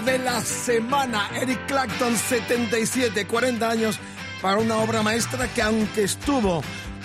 De 0.04 0.18
la 0.18 0.40
semana, 0.40 1.30
Eric 1.40 1.66
Clapton, 1.66 2.16
77, 2.16 3.26
40 3.26 3.68
años 3.68 3.98
para 4.40 4.58
una 4.58 4.76
obra 4.78 5.02
maestra 5.02 5.46
que 5.52 5.62
aunque 5.62 6.04
estuvo 6.04 6.62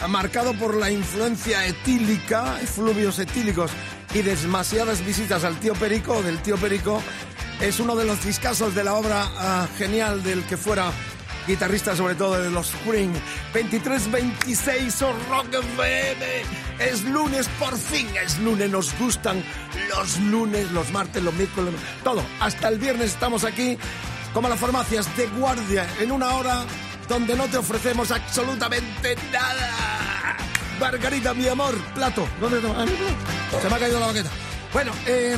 marcado 0.09 0.53
por 0.53 0.75
la 0.75 0.89
influencia 0.89 1.65
etílica, 1.65 2.57
fluvios 2.65 3.19
etílicos 3.19 3.71
y 4.13 4.21
demasiadas 4.21 5.05
visitas 5.05 5.43
al 5.43 5.59
tío 5.59 5.73
Perico, 5.73 6.21
del 6.23 6.41
tío 6.41 6.57
Perico, 6.57 7.01
es 7.61 7.79
uno 7.79 7.95
de 7.95 8.05
los 8.05 8.23
discasos 8.23 8.73
de 8.73 8.83
la 8.83 8.95
obra 8.95 9.27
ah, 9.37 9.67
genial 9.77 10.23
del 10.23 10.43
que 10.43 10.57
fuera 10.57 10.91
guitarrista 11.47 11.95
sobre 11.95 12.15
todo 12.15 12.39
de 12.39 12.51
los 12.51 12.73
Spring. 12.73 13.13
23-26 13.53 15.01
o 15.01 15.13
Rock 15.29 15.53
FM. 15.53 16.25
Es 16.79 17.03
lunes, 17.05 17.47
por 17.59 17.77
fin 17.77 18.07
es 18.23 18.37
lunes. 18.39 18.69
Nos 18.69 18.97
gustan 18.99 19.43
los 19.97 20.19
lunes, 20.19 20.71
los 20.71 20.91
martes, 20.91 21.23
los 21.23 21.33
miércoles, 21.33 21.73
todo. 22.03 22.23
Hasta 22.39 22.67
el 22.67 22.77
viernes 22.77 23.11
estamos 23.11 23.43
aquí 23.43 23.77
como 24.33 24.47
las 24.47 24.59
farmacias 24.59 25.15
de 25.17 25.27
guardia 25.27 25.87
en 25.99 26.11
una 26.11 26.35
hora 26.35 26.65
donde 27.07 27.35
no 27.35 27.45
te 27.45 27.57
ofrecemos 27.57 28.11
absolutamente 28.11 29.15
nada. 29.31 30.37
Margarita, 30.79 31.33
mi 31.33 31.47
amor, 31.47 31.75
plato. 31.95 32.27
¿Dónde 32.39 32.59
plato. 32.59 32.85
Se 33.61 33.69
me 33.69 33.75
ha 33.75 33.79
caído 33.79 33.99
la 33.99 34.07
baqueta. 34.07 34.29
Bueno, 34.71 34.91
eh, 35.07 35.35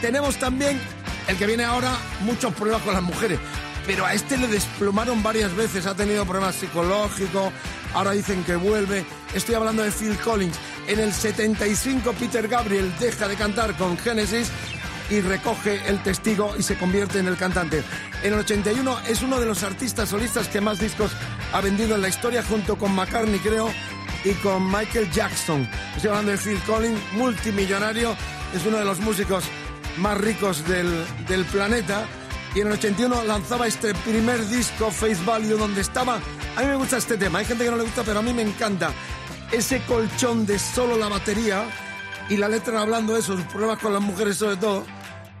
tenemos 0.00 0.36
también 0.36 0.80
el 1.26 1.36
que 1.36 1.46
viene 1.46 1.64
ahora 1.64 1.96
muchos 2.20 2.54
problemas 2.54 2.82
con 2.82 2.94
las 2.94 3.02
mujeres. 3.02 3.40
Pero 3.86 4.04
a 4.04 4.14
este 4.14 4.36
le 4.36 4.48
desplomaron 4.48 5.22
varias 5.22 5.54
veces, 5.54 5.86
ha 5.86 5.94
tenido 5.94 6.24
problemas 6.24 6.56
psicológicos, 6.56 7.52
ahora 7.94 8.12
dicen 8.12 8.42
que 8.44 8.56
vuelve. 8.56 9.04
Estoy 9.34 9.54
hablando 9.54 9.82
de 9.82 9.90
Phil 9.90 10.16
Collins. 10.18 10.56
En 10.88 11.00
el 11.00 11.12
75 11.12 12.12
Peter 12.12 12.46
Gabriel 12.46 12.92
deja 13.00 13.26
de 13.26 13.34
cantar 13.34 13.76
con 13.76 13.98
Genesis 13.98 14.50
y 15.10 15.20
recoge 15.20 15.80
el 15.88 16.02
testigo 16.02 16.54
y 16.56 16.62
se 16.62 16.76
convierte 16.76 17.18
en 17.18 17.26
el 17.26 17.36
cantante. 17.36 17.82
En 18.22 18.32
el 18.32 18.40
81 18.40 19.00
es 19.08 19.22
uno 19.22 19.40
de 19.40 19.46
los 19.46 19.62
artistas 19.62 20.08
solistas 20.08 20.48
que 20.48 20.60
más 20.60 20.78
discos 20.78 21.10
ha 21.52 21.60
vendido 21.60 21.96
en 21.96 22.02
la 22.02 22.08
historia 22.08 22.42
junto 22.42 22.76
con 22.76 22.94
McCartney 22.94 23.40
creo 23.40 23.68
y 24.24 24.32
con 24.34 24.70
Michael 24.70 25.10
Jackson. 25.10 25.68
Estoy 25.96 26.10
hablando 26.10 26.32
de 26.32 26.38
Phil 26.38 26.60
Collins, 26.66 27.00
multimillonario, 27.12 28.16
es 28.54 28.64
uno 28.64 28.78
de 28.78 28.84
los 28.84 29.00
músicos 29.00 29.44
más 29.98 30.18
ricos 30.18 30.66
del, 30.68 31.04
del 31.28 31.44
planeta 31.46 32.06
y 32.54 32.60
en 32.60 32.68
el 32.68 32.74
81 32.74 33.24
lanzaba 33.24 33.66
este 33.66 33.92
primer 33.94 34.46
disco, 34.48 34.90
Face 34.90 35.18
Value, 35.24 35.58
donde 35.58 35.80
estaba... 35.80 36.20
A 36.56 36.60
mí 36.62 36.66
me 36.66 36.76
gusta 36.76 36.96
este 36.96 37.18
tema, 37.18 37.40
hay 37.40 37.44
gente 37.44 37.64
que 37.64 37.70
no 37.70 37.76
le 37.76 37.82
gusta, 37.82 38.02
pero 38.02 38.20
a 38.20 38.22
mí 38.22 38.32
me 38.32 38.42
encanta. 38.42 38.90
Ese 39.52 39.80
colchón 39.82 40.44
de 40.46 40.58
solo 40.58 40.96
la 40.96 41.08
batería 41.08 41.64
y 42.28 42.36
la 42.36 42.48
letra 42.48 42.80
hablando 42.80 43.14
de 43.14 43.22
sus 43.22 43.40
problemas 43.42 43.78
con 43.78 43.92
las 43.92 44.02
mujeres 44.02 44.36
sobre 44.36 44.56
todo, 44.56 44.84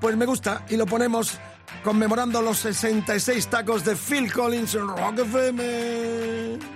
pues 0.00 0.16
me 0.16 0.26
gusta 0.26 0.64
y 0.68 0.76
lo 0.76 0.86
ponemos 0.86 1.38
conmemorando 1.82 2.40
los 2.42 2.58
66 2.58 3.48
tacos 3.48 3.84
de 3.84 3.96
Phil 3.96 4.32
Collins 4.32 4.74
en 4.74 4.88
Rock 4.88 5.18
FM. 5.18 6.75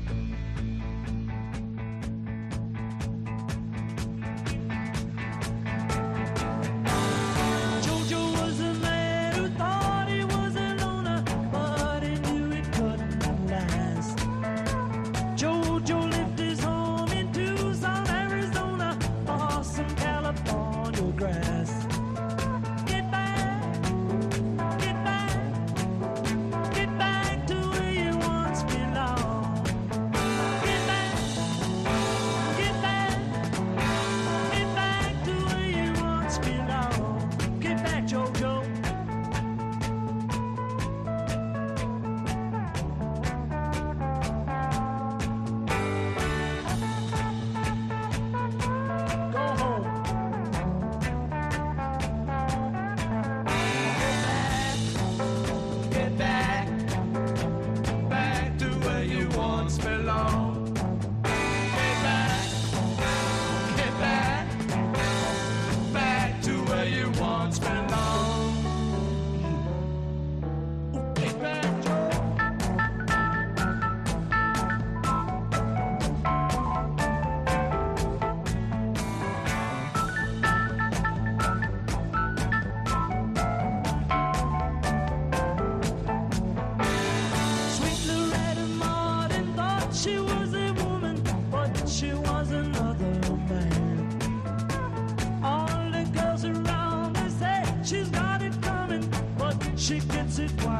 She 99.91 99.99
gets 100.07 100.39
it 100.39 100.70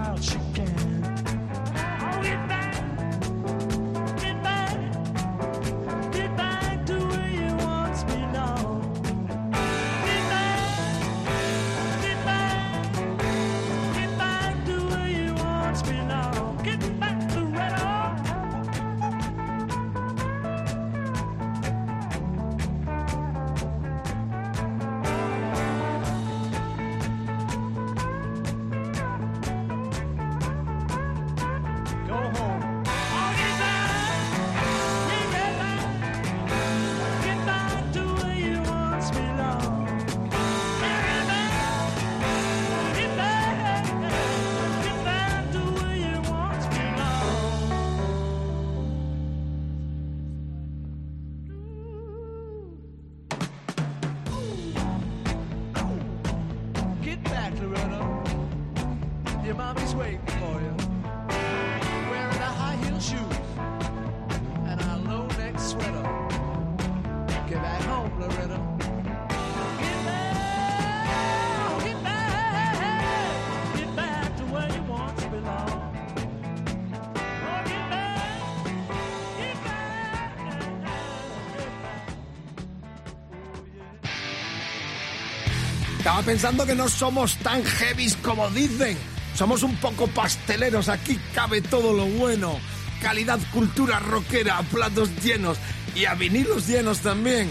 Pensando 86.26 86.66
que 86.66 86.76
no 86.76 86.88
somos 86.88 87.36
tan 87.38 87.64
heavies 87.64 88.16
como 88.18 88.50
dicen. 88.52 88.98
Somos 89.34 89.64
un 89.64 89.76
poco 89.78 90.08
pasteleros. 90.08 90.88
Aquí 90.88 91.20
cabe 91.34 91.62
todo 91.62 91.94
lo 91.94 92.06
bueno. 92.06 92.60
Calidad, 93.02 93.40
cultura 93.52 94.00
rockera, 94.00 94.62
platos 94.72 95.10
llenos 95.24 95.58
y 95.96 96.06
a 96.06 96.14
vinilos 96.14 96.68
llenos 96.68 97.00
también. 97.00 97.50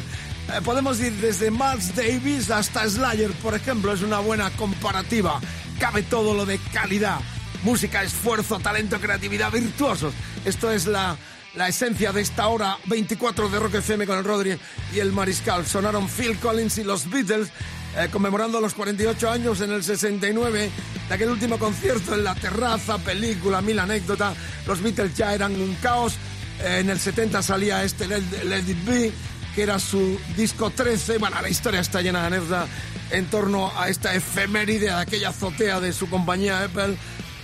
Eh, 0.52 0.60
podemos 0.62 1.00
ir 1.00 1.12
desde 1.14 1.50
Miles 1.50 1.96
Davis 1.96 2.50
hasta 2.50 2.88
Slayer, 2.88 3.32
por 3.32 3.54
ejemplo. 3.54 3.92
Es 3.92 4.02
una 4.02 4.20
buena 4.20 4.50
comparativa. 4.50 5.40
Cabe 5.80 6.02
todo 6.02 6.34
lo 6.34 6.46
de 6.46 6.58
calidad. 6.72 7.18
Música, 7.64 8.04
esfuerzo, 8.04 8.60
talento, 8.60 9.00
creatividad, 9.00 9.50
virtuosos. 9.50 10.14
Esto 10.44 10.70
es 10.70 10.86
la, 10.86 11.16
la 11.54 11.68
esencia 11.68 12.12
de 12.12 12.20
esta 12.20 12.46
hora 12.46 12.78
24 12.86 13.48
de 13.48 13.58
Rock 13.58 13.74
FM 13.76 14.06
con 14.06 14.18
el 14.18 14.24
Rodri 14.24 14.56
y 14.94 14.98
el 15.00 15.12
Mariscal. 15.12 15.66
Sonaron 15.66 16.08
Phil 16.08 16.36
Collins 16.38 16.78
y 16.78 16.84
los 16.84 17.10
Beatles 17.10 17.50
eh, 17.96 18.08
conmemorando 18.10 18.60
los 18.60 18.74
48 18.74 19.30
años 19.30 19.60
en 19.60 19.72
el 19.72 19.82
69 19.82 20.70
de 21.08 21.14
aquel 21.14 21.30
último 21.30 21.58
concierto 21.58 22.14
en 22.14 22.22
la 22.22 22.34
terraza, 22.34 22.98
película, 22.98 23.60
mil 23.60 23.78
anécdotas. 23.78 24.36
Los 24.66 24.80
Beatles 24.80 25.14
ya 25.16 25.34
eran 25.34 25.60
un 25.60 25.74
caos. 25.76 26.14
Eh, 26.62 26.78
en 26.80 26.90
el 26.90 27.00
70 27.00 27.42
salía 27.42 27.82
este 27.82 28.06
Let, 28.06 28.44
Let 28.44 28.64
It 28.68 29.14
que 29.54 29.62
era 29.62 29.80
su 29.80 30.20
disco 30.36 30.70
13. 30.70 31.18
Bueno, 31.18 31.40
la 31.42 31.48
historia 31.48 31.80
está 31.80 32.00
llena 32.00 32.20
de 32.20 32.26
anécdotas 32.28 32.68
en 33.10 33.26
torno 33.26 33.72
a 33.76 33.88
esta 33.88 34.14
efeméride, 34.14 34.90
a 34.90 35.00
aquella 35.00 35.30
azotea 35.30 35.80
de 35.80 35.92
su 35.92 36.08
compañía 36.08 36.62
Apple 36.62 36.96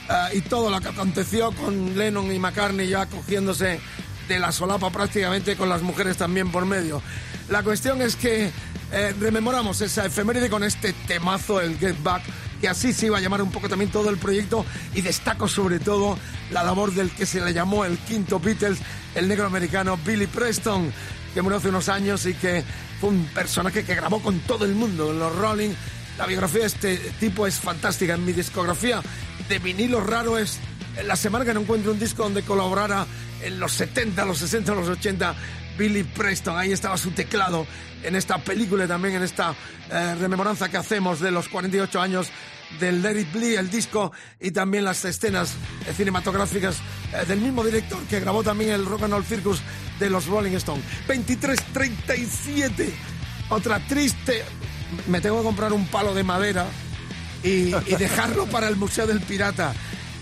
eh, 0.08 0.36
y 0.36 0.40
todo 0.42 0.70
lo 0.70 0.80
que 0.80 0.88
aconteció 0.88 1.50
con 1.52 1.98
Lennon 1.98 2.30
y 2.32 2.38
McCartney 2.38 2.88
ya 2.88 3.06
cogiéndose 3.06 3.80
de 4.28 4.38
la 4.38 4.52
solapa 4.52 4.90
prácticamente 4.90 5.56
con 5.56 5.68
las 5.68 5.82
mujeres 5.82 6.16
también 6.16 6.52
por 6.52 6.66
medio. 6.66 7.02
La 7.48 7.62
cuestión 7.62 8.02
es 8.02 8.16
que 8.16 8.50
eh, 8.92 9.14
rememoramos 9.18 9.80
esa 9.80 10.06
efeméride 10.06 10.48
con 10.48 10.62
este 10.62 10.92
temazo, 11.06 11.60
el 11.60 11.78
Get 11.78 12.02
Back, 12.02 12.22
que 12.60 12.68
así 12.68 12.92
se 12.92 13.06
iba 13.06 13.18
a 13.18 13.20
llamar 13.20 13.42
un 13.42 13.50
poco 13.50 13.68
también 13.68 13.90
todo 13.90 14.10
el 14.10 14.16
proyecto 14.16 14.64
y 14.94 15.02
destaco 15.02 15.48
sobre 15.48 15.78
todo 15.78 16.18
la 16.50 16.62
labor 16.62 16.92
del 16.92 17.10
que 17.10 17.26
se 17.26 17.40
le 17.40 17.52
llamó 17.52 17.84
el 17.84 17.98
quinto 17.98 18.38
Beatles, 18.38 18.78
el 19.14 19.28
negro 19.28 19.46
americano 19.46 19.98
Billy 20.04 20.26
Preston, 20.26 20.92
que 21.34 21.42
murió 21.42 21.58
hace 21.58 21.68
unos 21.68 21.88
años 21.88 22.24
y 22.26 22.34
que 22.34 22.64
fue 23.00 23.10
un 23.10 23.24
personaje 23.26 23.84
que 23.84 23.94
grabó 23.94 24.22
con 24.22 24.38
todo 24.40 24.64
el 24.64 24.74
mundo 24.74 25.10
en 25.10 25.18
los 25.18 25.34
Rolling. 25.36 25.70
La 26.16 26.26
biografía 26.26 26.60
de 26.60 26.66
este 26.66 26.96
tipo 27.20 27.46
es 27.46 27.56
fantástica. 27.56 28.14
En 28.14 28.24
mi 28.24 28.32
discografía 28.32 29.02
de 29.48 29.58
vinilo 29.58 30.00
raro 30.00 30.38
es 30.38 30.58
la 31.04 31.16
semana 31.16 31.44
que 31.44 31.52
no 31.52 31.60
encuentro 31.60 31.92
un 31.92 31.98
disco 31.98 32.22
donde 32.22 32.42
colaborara 32.42 33.06
en 33.42 33.60
los 33.60 33.72
70, 33.72 34.24
los 34.24 34.38
60, 34.38 34.74
los 34.74 34.88
80 34.88 35.34
Billy 35.76 36.04
Preston. 36.04 36.56
Ahí 36.56 36.72
estaba 36.72 36.96
su 36.96 37.10
teclado 37.10 37.66
en 38.02 38.16
esta 38.16 38.38
película 38.38 38.84
y 38.84 38.88
también 38.88 39.16
en 39.16 39.22
esta 39.22 39.54
eh, 39.90 40.14
rememoranza 40.18 40.68
que 40.68 40.76
hacemos 40.76 41.20
de 41.20 41.30
los 41.30 41.48
48 41.48 42.00
años 42.00 42.28
del 42.80 43.04
It 43.18 43.32
Be, 43.32 43.54
el 43.56 43.70
disco 43.70 44.12
y 44.40 44.50
también 44.50 44.84
las 44.84 45.04
escenas 45.04 45.54
eh, 45.86 45.92
cinematográficas 45.96 46.76
eh, 47.12 47.24
del 47.26 47.40
mismo 47.40 47.64
director 47.64 47.98
que 48.04 48.20
grabó 48.20 48.42
también 48.42 48.70
el 48.70 48.84
Rock 48.84 49.04
and 49.04 49.12
Roll 49.12 49.24
Circus 49.24 49.60
de 49.98 50.10
los 50.10 50.26
Rolling 50.26 50.52
Stones. 50.52 50.84
23-37, 51.08 52.90
otra 53.50 53.78
triste 53.86 54.44
me 55.08 55.20
tengo 55.20 55.38
que 55.38 55.44
comprar 55.44 55.72
un 55.72 55.86
palo 55.86 56.14
de 56.14 56.22
madera 56.22 56.66
y 57.42 57.70
dejarlo 57.70 58.46
para 58.46 58.66
el 58.66 58.74
Museo 58.74 59.06
del 59.06 59.20
Pirata. 59.20 59.72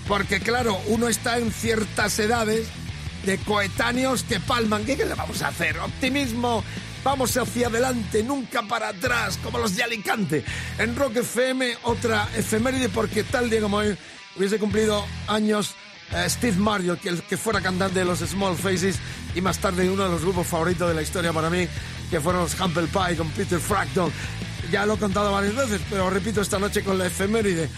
Porque 0.06 0.40
claro, 0.40 0.78
uno 0.88 1.08
está 1.08 1.38
en 1.38 1.50
ciertas 1.50 2.18
edades 2.18 2.68
de 3.24 3.38
coetáneos 3.38 4.22
que 4.22 4.40
palman. 4.40 4.84
¿Qué, 4.84 4.96
qué 4.96 5.04
le 5.04 5.14
vamos 5.14 5.42
a 5.42 5.48
hacer? 5.48 5.78
Optimismo. 5.78 6.62
Vamos 7.02 7.36
hacia 7.36 7.66
adelante, 7.66 8.22
nunca 8.22 8.62
para 8.62 8.88
atrás, 8.88 9.38
como 9.42 9.58
los 9.58 9.76
de 9.76 9.82
Alicante. 9.82 10.42
En 10.78 10.96
Rock 10.96 11.16
FM, 11.16 11.76
otra 11.82 12.26
efeméride, 12.34 12.88
porque 12.88 13.24
tal 13.24 13.50
día 13.50 13.60
como 13.60 13.76
hoy 13.76 13.94
hubiese 14.36 14.58
cumplido 14.58 15.04
años 15.28 15.74
eh, 16.12 16.24
Steve 16.28 16.56
Mario, 16.56 16.98
que, 16.98 17.10
el 17.10 17.22
que 17.22 17.36
fuera 17.36 17.60
cantante 17.60 17.98
de 17.98 18.04
los 18.04 18.20
Small 18.20 18.56
Faces 18.56 18.96
y 19.34 19.40
más 19.40 19.58
tarde 19.58 19.88
uno 19.90 20.04
de 20.04 20.10
los 20.10 20.22
grupos 20.22 20.46
favoritos 20.46 20.88
de 20.88 20.94
la 20.94 21.02
historia 21.02 21.32
para 21.32 21.50
mí, 21.50 21.66
que 22.10 22.20
fueron 22.20 22.42
los 22.42 22.58
Humble 22.58 22.86
Pie 22.86 23.16
con 23.16 23.28
Peter 23.30 23.58
Frampton. 23.58 24.10
Ya 24.70 24.86
lo 24.86 24.94
he 24.94 24.98
contado 24.98 25.32
varias 25.32 25.54
veces, 25.54 25.80
pero 25.90 26.08
repito 26.08 26.40
esta 26.40 26.58
noche 26.58 26.82
con 26.82 26.96
la 26.96 27.06
efeméride. 27.06 27.68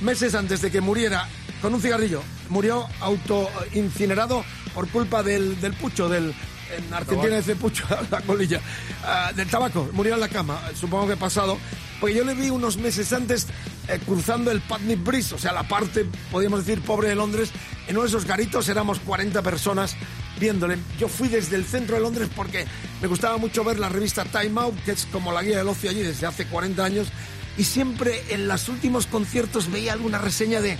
Meses 0.00 0.34
antes 0.34 0.60
de 0.60 0.70
que 0.70 0.80
muriera 0.80 1.28
con 1.62 1.72
un 1.72 1.80
cigarrillo, 1.80 2.22
murió 2.48 2.86
autoincinerado 3.00 4.44
por 4.74 4.88
culpa 4.88 5.22
del, 5.22 5.60
del 5.60 5.72
pucho, 5.74 6.08
del, 6.08 6.34
en 6.76 6.92
Argentina 6.92 7.36
dice 7.36 7.54
pucho 7.56 7.84
la 8.10 8.20
colilla, 8.22 8.60
ah, 9.04 9.32
del 9.34 9.48
tabaco, 9.48 9.88
murió 9.92 10.14
en 10.14 10.20
la 10.20 10.28
cama, 10.28 10.60
supongo 10.74 11.06
que 11.06 11.16
pasado, 11.16 11.56
porque 12.00 12.16
yo 12.16 12.24
le 12.24 12.34
vi 12.34 12.50
unos 12.50 12.78
meses 12.78 13.12
antes 13.12 13.46
eh, 13.88 14.00
cruzando 14.04 14.50
el 14.50 14.60
Putney 14.60 14.96
Bridge, 14.96 15.32
o 15.32 15.38
sea, 15.38 15.52
la 15.52 15.62
parte, 15.62 16.04
podríamos 16.30 16.66
decir, 16.66 16.82
pobre 16.82 17.08
de 17.08 17.14
Londres, 17.14 17.50
en 17.86 17.96
uno 17.96 18.02
de 18.02 18.08
esos 18.08 18.24
garitos 18.24 18.68
éramos 18.68 18.98
40 19.00 19.40
personas 19.42 19.96
viéndole. 20.40 20.78
Yo 20.98 21.08
fui 21.08 21.28
desde 21.28 21.56
el 21.56 21.64
centro 21.64 21.96
de 21.96 22.02
Londres 22.02 22.28
porque 22.34 22.66
me 23.00 23.06
gustaba 23.06 23.36
mucho 23.36 23.62
ver 23.62 23.78
la 23.78 23.88
revista 23.88 24.24
Time 24.24 24.60
Out, 24.60 24.82
que 24.84 24.92
es 24.92 25.06
como 25.06 25.32
la 25.32 25.42
guía 25.42 25.58
del 25.58 25.68
ocio 25.68 25.90
allí 25.90 26.02
desde 26.02 26.26
hace 26.26 26.46
40 26.46 26.84
años, 26.84 27.08
y 27.56 27.64
siempre 27.64 28.22
en 28.30 28.48
los 28.48 28.68
últimos 28.68 29.06
conciertos 29.06 29.70
veía 29.70 29.92
alguna 29.92 30.18
reseña 30.18 30.60
de 30.60 30.78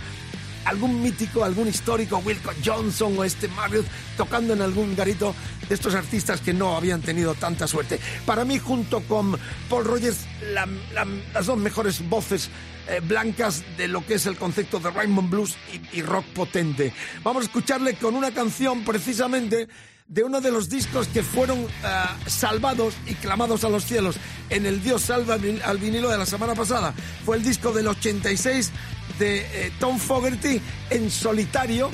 algún 0.65 1.03
mítico, 1.03 1.45
algún 1.45 1.69
histórico, 1.69 2.19
Wilco 2.19 2.51
Johnson 2.65 3.15
o 3.19 3.25
este 3.25 3.49
Marriott 3.49 3.87
tocando 4.17 4.53
en 4.55 4.63
algún 4.63 4.95
garito 4.97 5.35
de 5.69 5.75
estos 5.75 5.95
artistas 5.95 6.41
que 6.41 6.53
no 6.53 6.77
habían 6.77 7.01
tenido 7.01 7.35
tanta 7.35 7.67
suerte. 7.67 7.99
Para 8.27 8.45
mí, 8.45 8.59
junto 8.59 9.01
con 9.03 9.39
Paul 9.69 9.85
Rogers, 9.85 10.19
la- 10.53 10.67
la- 10.95 11.07
las 11.35 11.47
dos 11.47 11.59
mejores 11.59 12.09
voces 12.09 12.51
eh, 12.89 13.01
blancas 13.03 13.63
de 13.77 13.87
lo 13.87 14.05
que 14.05 14.15
es 14.15 14.27
el 14.27 14.37
concepto 14.37 14.81
de 14.81 14.91
Raymond 14.91 15.31
Blues 15.31 15.55
y, 15.93 16.03
rock 16.03 16.25
potente. 16.35 16.93
Vamos 17.23 17.43
a 17.43 17.47
escucharle 17.47 17.95
con 17.95 18.17
una 18.17 18.33
canción 18.33 18.85
precisamente 18.85 19.69
de 20.09 20.25
uno 20.25 20.41
de 20.41 20.51
los 20.51 20.69
discos 20.69 21.07
que 21.07 21.23
fueron 21.23 21.65
ah, 21.85 22.17
salvados 22.27 22.95
y 23.07 23.15
clamados 23.15 23.63
a 23.65 23.69
los 23.69 23.85
cielos 23.85 24.17
en 24.51 24.67
el 24.67 24.83
Dios 24.83 25.03
salva 25.03 25.39
al 25.65 25.79
vinilo 25.79 26.09
de 26.11 26.19
la 26.19 26.27
semana 26.27 26.55
pasada. 26.57 26.93
Fue 27.25 27.37
el 27.37 27.45
disco 27.45 27.73
del 27.73 27.87
86 27.87 28.73
de 29.19 29.67
eh, 29.67 29.73
Tom 29.79 29.99
Fogerty 29.99 30.61
en 30.91 31.11
solitario 31.11 31.91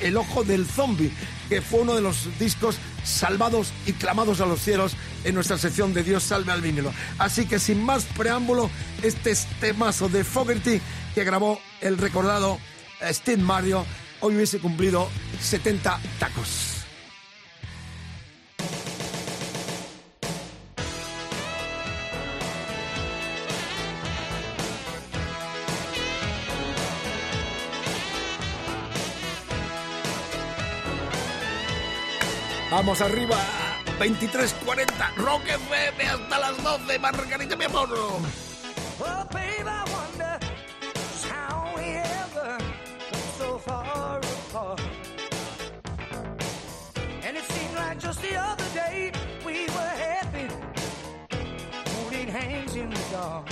El 0.00 0.16
Ojo 0.16 0.42
del 0.42 0.66
Zombie, 0.66 1.12
que 1.50 1.60
fue 1.60 1.80
uno 1.80 1.94
de 1.94 2.00
los 2.00 2.38
discos 2.38 2.76
salvados 3.04 3.72
y 3.86 3.92
clamados 3.92 4.40
a 4.40 4.46
los 4.46 4.60
cielos 4.60 4.96
en 5.24 5.34
nuestra 5.34 5.58
sección 5.58 5.92
de 5.92 6.02
Dios 6.02 6.22
salve 6.22 6.52
al 6.52 6.62
vinilo. 6.62 6.92
Así 7.18 7.46
que 7.46 7.58
sin 7.58 7.84
más 7.84 8.04
preámbulo, 8.04 8.70
este 9.02 9.30
es 9.30 9.46
temazo 9.60 10.08
de 10.08 10.24
Fogerty 10.24 10.80
que 11.14 11.24
grabó 11.24 11.60
el 11.80 11.98
recordado 11.98 12.58
eh, 13.00 13.12
Steve 13.12 13.42
Mario, 13.42 13.84
hoy 14.20 14.36
hubiese 14.36 14.58
cumplido 14.58 15.08
70 15.40 16.00
tacos. 16.18 16.79
Vamos 32.70 33.00
arriba, 33.00 33.36
23.40, 33.98 35.14
Rock 35.16 35.42
FM 35.44 36.04
hasta 36.04 36.38
las 36.38 36.62
12, 36.62 36.98
Margarita 37.00 37.56
mi 37.56 37.64
amor. 37.64 37.88
Oh, 37.92 38.20
babe, 39.32 39.66
I 39.66 39.84
wonder 39.90 40.38
how 41.28 41.74
we 41.76 41.96
ever 41.96 42.58
got 43.10 43.20
so 43.38 43.58
far 43.58 44.20
apart. 44.20 44.80
And 47.24 47.36
it 47.36 47.42
seemed 47.42 47.74
like 47.74 47.98
just 47.98 48.22
the 48.22 48.36
other 48.36 48.68
day 48.72 49.10
we 49.44 49.66
were 49.66 49.94
happy, 50.06 50.46
holding 51.96 52.28
hands 52.28 52.76
in 52.76 52.88
the 52.88 53.00
dark. 53.10 53.48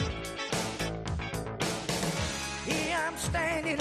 Here 2.67 2.97
I'm 3.05 3.17
standing 3.17 3.81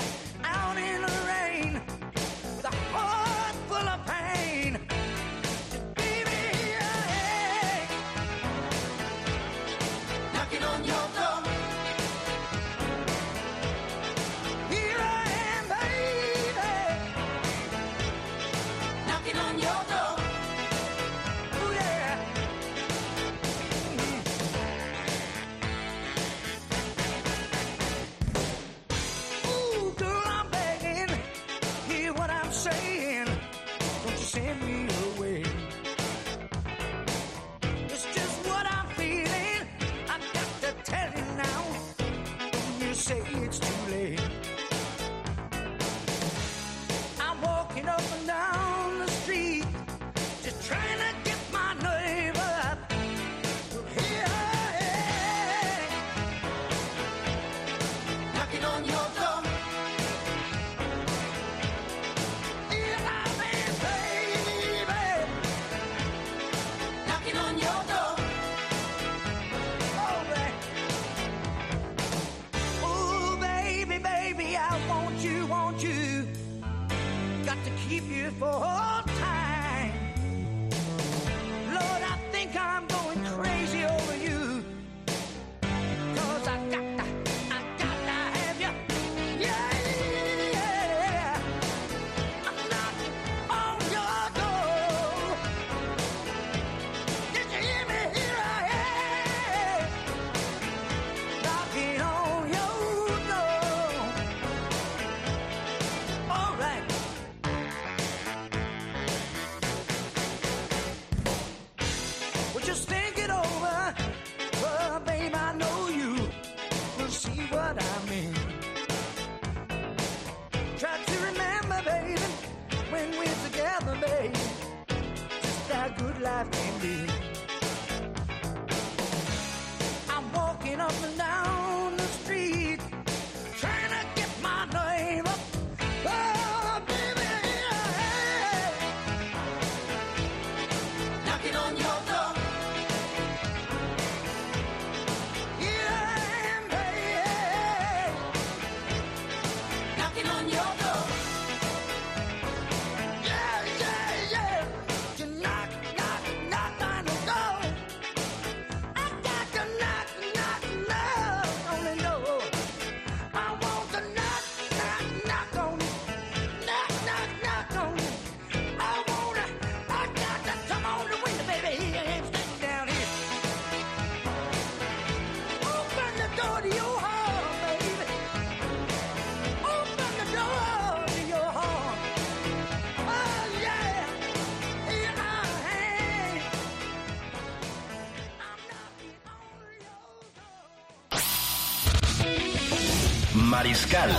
Mariscal 193.87 194.11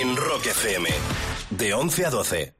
en 0.00 0.16
Rock 0.16 0.46
FM. 0.46 0.88
De 1.50 1.72
11 1.72 2.06
a 2.06 2.10
12. 2.10 2.57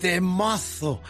Temazo. 0.00 1.00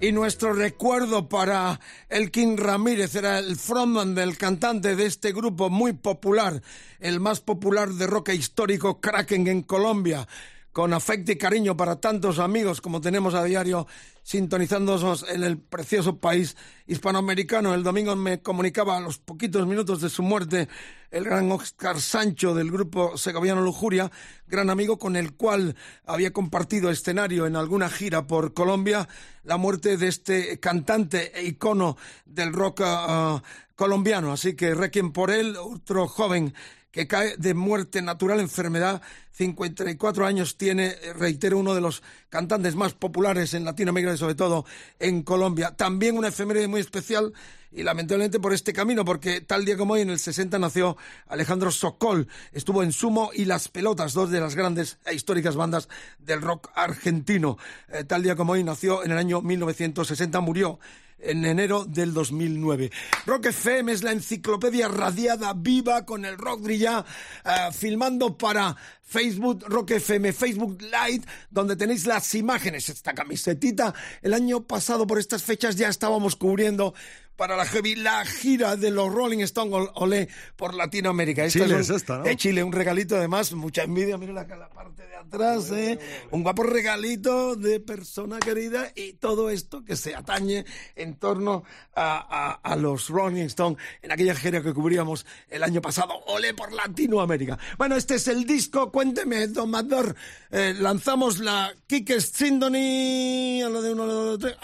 Y 0.00 0.12
nuestro 0.12 0.52
recuerdo 0.52 1.28
para 1.28 1.80
Elkin 2.10 2.58
Ramírez 2.58 3.14
era 3.14 3.38
el 3.38 3.56
frontman 3.56 4.14
del 4.14 4.36
cantante 4.36 4.94
de 4.96 5.06
este 5.06 5.32
grupo 5.32 5.70
muy 5.70 5.94
popular, 5.94 6.62
el 7.00 7.20
más 7.20 7.40
popular 7.40 7.88
de 7.90 8.06
rock 8.06 8.30
histórico 8.30 9.00
Kraken 9.00 9.48
en 9.48 9.62
Colombia 9.62 10.28
con 10.74 10.92
afecto 10.92 11.30
y 11.30 11.38
cariño 11.38 11.76
para 11.76 12.00
tantos 12.00 12.40
amigos 12.40 12.80
como 12.80 13.00
tenemos 13.00 13.32
a 13.34 13.44
diario 13.44 13.86
sintonizándonos 14.24 15.24
en 15.28 15.44
el 15.44 15.56
precioso 15.56 16.18
país 16.18 16.56
hispanoamericano. 16.88 17.72
El 17.74 17.84
domingo 17.84 18.16
me 18.16 18.42
comunicaba 18.42 18.96
a 18.96 19.00
los 19.00 19.18
poquitos 19.18 19.68
minutos 19.68 20.00
de 20.00 20.10
su 20.10 20.24
muerte 20.24 20.68
el 21.12 21.22
gran 21.22 21.52
Oscar 21.52 22.00
Sancho 22.00 22.54
del 22.54 22.72
grupo 22.72 23.16
segoviano 23.16 23.62
Lujuria, 23.62 24.10
gran 24.48 24.68
amigo 24.68 24.98
con 24.98 25.14
el 25.14 25.34
cual 25.34 25.76
había 26.06 26.32
compartido 26.32 26.90
escenario 26.90 27.46
en 27.46 27.54
alguna 27.54 27.88
gira 27.88 28.26
por 28.26 28.52
Colombia, 28.52 29.08
la 29.44 29.56
muerte 29.56 29.96
de 29.96 30.08
este 30.08 30.58
cantante 30.58 31.38
e 31.38 31.44
icono 31.44 31.96
del 32.26 32.52
rock 32.52 32.80
uh, 32.80 33.40
colombiano. 33.76 34.32
Así 34.32 34.56
que 34.56 34.74
requiem 34.74 35.12
por 35.12 35.30
él, 35.30 35.56
otro 35.56 36.08
joven 36.08 36.52
que 36.94 37.08
cae 37.08 37.36
de 37.36 37.54
muerte 37.54 38.02
natural, 38.02 38.38
enfermedad, 38.38 39.02
54 39.32 40.26
años 40.26 40.56
tiene, 40.56 40.94
reitero, 41.18 41.58
uno 41.58 41.74
de 41.74 41.80
los 41.80 42.04
cantantes 42.28 42.76
más 42.76 42.94
populares 42.94 43.52
en 43.52 43.64
Latinoamérica 43.64 44.14
y 44.14 44.16
sobre 44.16 44.36
todo 44.36 44.64
en 45.00 45.24
Colombia. 45.24 45.72
También 45.76 46.16
una 46.16 46.28
efeméride 46.28 46.68
muy 46.68 46.80
especial 46.80 47.32
y 47.74 47.82
lamentablemente 47.82 48.38
por 48.38 48.52
este 48.52 48.72
camino, 48.72 49.04
porque 49.04 49.40
tal 49.40 49.64
día 49.64 49.76
como 49.76 49.94
hoy 49.94 50.02
en 50.02 50.10
el 50.10 50.18
60 50.18 50.58
nació 50.58 50.96
Alejandro 51.26 51.70
Sokol, 51.72 52.28
estuvo 52.52 52.82
en 52.82 52.92
Sumo 52.92 53.30
y 53.34 53.44
Las 53.44 53.68
Pelotas, 53.68 54.12
dos 54.12 54.30
de 54.30 54.40
las 54.40 54.54
grandes 54.54 54.98
e 55.04 55.14
históricas 55.14 55.56
bandas 55.56 55.88
del 56.18 56.40
rock 56.40 56.70
argentino. 56.74 57.58
Eh, 57.88 58.04
tal 58.04 58.22
día 58.22 58.36
como 58.36 58.52
hoy 58.52 58.62
nació 58.62 59.04
en 59.04 59.10
el 59.10 59.18
año 59.18 59.42
1960, 59.42 60.40
murió 60.40 60.78
en 61.18 61.44
enero 61.44 61.84
del 61.84 62.12
2009. 62.12 62.90
Rock 63.26 63.46
FM 63.46 63.92
es 63.92 64.02
la 64.02 64.12
enciclopedia 64.12 64.88
radiada 64.88 65.52
viva 65.54 66.04
con 66.04 66.24
el 66.24 66.38
rock 66.38 66.60
uh, 66.60 67.72
filmando 67.72 68.36
para 68.36 68.76
Facebook 69.04 69.64
Rock 69.68 69.92
FM, 69.92 70.32
Facebook 70.32 70.82
Live, 70.82 71.24
donde 71.50 71.76
tenéis 71.76 72.06
las 72.06 72.34
imágenes. 72.34 72.88
Esta 72.88 73.14
camisetita, 73.14 73.94
el 74.22 74.34
año 74.34 74.64
pasado 74.64 75.06
por 75.06 75.18
estas 75.18 75.42
fechas 75.42 75.76
ya 75.76 75.88
estábamos 75.88 76.36
cubriendo 76.36 76.94
para 77.36 77.56
la 77.56 77.64
heavy 77.64 77.96
la 77.96 78.24
gira 78.24 78.76
de 78.76 78.90
los 78.90 79.12
Rolling 79.12 79.40
Stones 79.40 79.88
Olé 79.94 80.28
por 80.56 80.74
Latinoamérica. 80.74 81.44
Esta 81.44 81.64
Chile 81.64 81.80
es, 81.80 81.90
un, 81.90 81.96
es 81.96 82.02
esta, 82.02 82.18
¿no? 82.18 82.26
Eh, 82.26 82.36
Chile, 82.36 82.62
un 82.62 82.72
regalito 82.72 83.16
además, 83.16 83.52
mucha 83.52 83.82
envidia, 83.82 84.16
mira 84.16 84.32
la, 84.32 84.44
la 84.44 84.68
parte 84.70 85.06
de 85.06 85.16
atrás, 85.16 85.70
eh. 85.72 85.98
un 86.30 86.42
guapo 86.42 86.62
regalito 86.62 87.56
de 87.56 87.80
persona 87.80 88.38
querida 88.38 88.92
y 88.94 89.14
todo 89.14 89.50
esto 89.50 89.84
que 89.84 89.96
se 89.96 90.14
atañe 90.14 90.64
en 90.94 91.16
torno 91.16 91.64
a, 91.94 92.52
a, 92.62 92.72
a 92.72 92.76
los 92.76 93.08
Rolling 93.08 93.44
Stones 93.46 93.78
en 94.02 94.12
aquella 94.12 94.34
gira 94.34 94.62
que 94.62 94.72
cubríamos 94.72 95.26
el 95.48 95.62
año 95.62 95.80
pasado, 95.82 96.14
Olé 96.26 96.54
por 96.54 96.72
Latinoamérica. 96.72 97.58
Bueno, 97.78 97.96
este 97.96 98.14
es 98.14 98.28
el 98.28 98.44
disco, 98.46 98.92
cuénteme, 98.94 99.48
Domador, 99.48 100.14
eh, 100.52 100.72
lanzamos 100.78 101.40
la 101.40 101.74
Kike 101.88 102.20
Sindoni, 102.20 103.60
a 103.60 103.68
lo 103.68 103.82
de 103.82 103.92
uno, 103.92 104.04
a 104.04 104.06
lo 104.06 104.36
de 104.36 104.38
tres. 104.38 104.56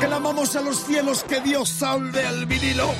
Clamamos 0.00 0.54
a 0.54 0.60
los 0.60 0.84
cielos 0.84 1.24
que 1.24 1.40
Dios 1.40 1.70
salve 1.70 2.26
al 2.26 2.44
vinilo. 2.44 2.90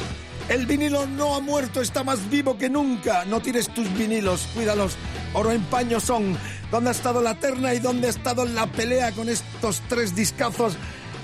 El 0.48 0.64
vinilo 0.64 1.06
no 1.06 1.34
ha 1.34 1.40
muerto, 1.40 1.82
está 1.82 2.02
más 2.02 2.30
vivo 2.30 2.56
que 2.56 2.70
nunca. 2.70 3.26
No 3.26 3.42
tires 3.42 3.68
tus 3.74 3.92
vinilos, 3.92 4.48
cuídalos. 4.54 4.96
Oro 5.34 5.52
en 5.52 5.64
paño 5.64 6.00
son. 6.00 6.38
¿Dónde 6.70 6.88
ha 6.88 6.92
estado 6.92 7.20
la 7.20 7.34
terna 7.38 7.74
y 7.74 7.78
dónde 7.78 8.06
ha 8.06 8.10
estado 8.10 8.46
la 8.46 8.68
pelea 8.68 9.12
con 9.12 9.28
estos 9.28 9.82
tres 9.86 10.16
discazos 10.16 10.78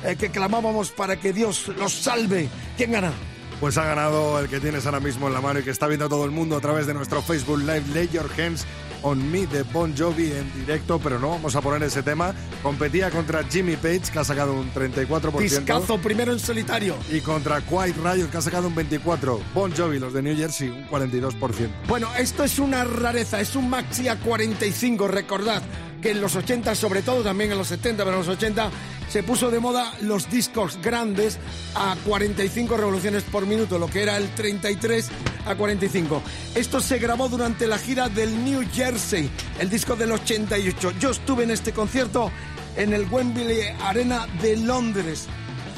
eh, 0.05 0.17
que 0.17 0.31
clamábamos 0.31 0.91
para 0.91 1.17
que 1.19 1.33
Dios 1.33 1.69
los 1.69 1.95
salve? 1.95 2.51
¿Quién 2.77 2.93
gana? 2.93 3.15
Pues 3.61 3.79
ha 3.79 3.85
ganado 3.85 4.39
el 4.39 4.49
que 4.49 4.61
tienes 4.61 4.85
ahora 4.85 5.01
mismo 5.01 5.29
en 5.29 5.35
la 5.35 5.41
mano 5.41 5.61
y 5.61 5.63
que 5.63 5.71
está 5.71 5.87
viendo 5.87 6.09
todo 6.09 6.25
el 6.27 6.31
mundo 6.31 6.57
a 6.57 6.61
través 6.61 6.87
de 6.87 6.93
nuestro 6.93 7.23
Facebook 7.23 7.59
Live, 7.61 7.85
Lay 7.95 8.09
Your 8.09 8.29
Hands 8.39 8.67
on 9.03 9.31
Me 9.31 9.47
de 9.47 9.63
Bon 9.63 9.97
Jovi 9.97 10.33
en 10.33 10.53
directo, 10.53 10.99
pero 10.99 11.19
no 11.19 11.31
vamos 11.31 11.55
a 11.57 11.61
poner 11.61 11.83
ese 11.83 12.03
tema. 12.03 12.35
Competía 12.63 13.11
contra 13.11 13.45
Jimmy 13.45 13.77
Page, 13.77 14.13
que 14.13 14.19
ha 14.19 14.25
sacado 14.25 14.53
un 14.53 14.73
34%. 14.73 15.39
Discazo 15.39 15.99
primero 15.99 16.33
en 16.33 16.39
solitario. 16.39 16.97
Y 17.11 17.21
contra 17.21 17.61
Quiet 17.61 17.97
Riot, 17.97 18.31
que 18.31 18.37
ha 18.37 18.43
sacado 18.43 18.69
un 18.69 18.75
24%. 18.75 19.41
Bon 19.55 19.73
Jovi, 19.75 19.99
los 19.99 20.13
de 20.13 20.23
New 20.23 20.37
Jersey, 20.37 20.69
un 20.69 20.87
42%. 20.89 21.71
Bueno, 21.89 22.09
esto 22.19 22.45
es 22.45 22.59
una 22.59 22.85
rareza, 22.85 23.41
es 23.41 23.57
un 23.57 23.71
maxi 23.71 24.09
a 24.09 24.19
45, 24.19 25.09
recordad 25.09 25.63
que 26.01 26.11
en 26.11 26.21
los 26.21 26.37
80, 26.37 26.75
sobre 26.75 27.03
todo 27.03 27.23
también 27.23 27.53
en 27.53 27.59
los 27.59 27.69
70, 27.69 28.05
pero 28.05 28.17
en 28.17 28.27
los 28.27 28.37
80 28.37 28.71
se 29.09 29.23
puso 29.23 29.51
de 29.51 29.61
moda 29.61 29.93
los 30.03 30.31
discos 30.31 30.79
grandes 30.83 31.39
a 31.75 31.97
45 32.05 32.77
revoluciones 32.77 33.23
por 33.25 33.47
minuto, 33.47 33.79
lo 33.79 33.89
que 33.89 34.03
era 34.03 34.17
el 34.17 34.29
33 34.35 35.09
a 35.47 35.55
45. 35.55 36.23
Esto 36.55 36.81
se 36.81 36.99
grabó 36.99 37.29
durante 37.29 37.67
la 37.67 37.79
gira 37.79 38.09
del 38.09 38.45
New 38.45 38.65
Jersey, 38.73 39.31
el 39.61 39.71
disco 39.71 39.97
del 39.97 40.13
88. 40.13 40.93
Yo 40.99 41.11
estuve 41.11 41.45
en 41.45 41.51
este 41.51 41.73
concierto 41.73 42.31
en 42.77 42.93
el 42.93 43.07
Wembley 43.11 43.63
Arena 43.81 44.27
de 44.43 44.57
Londres. 44.57 45.29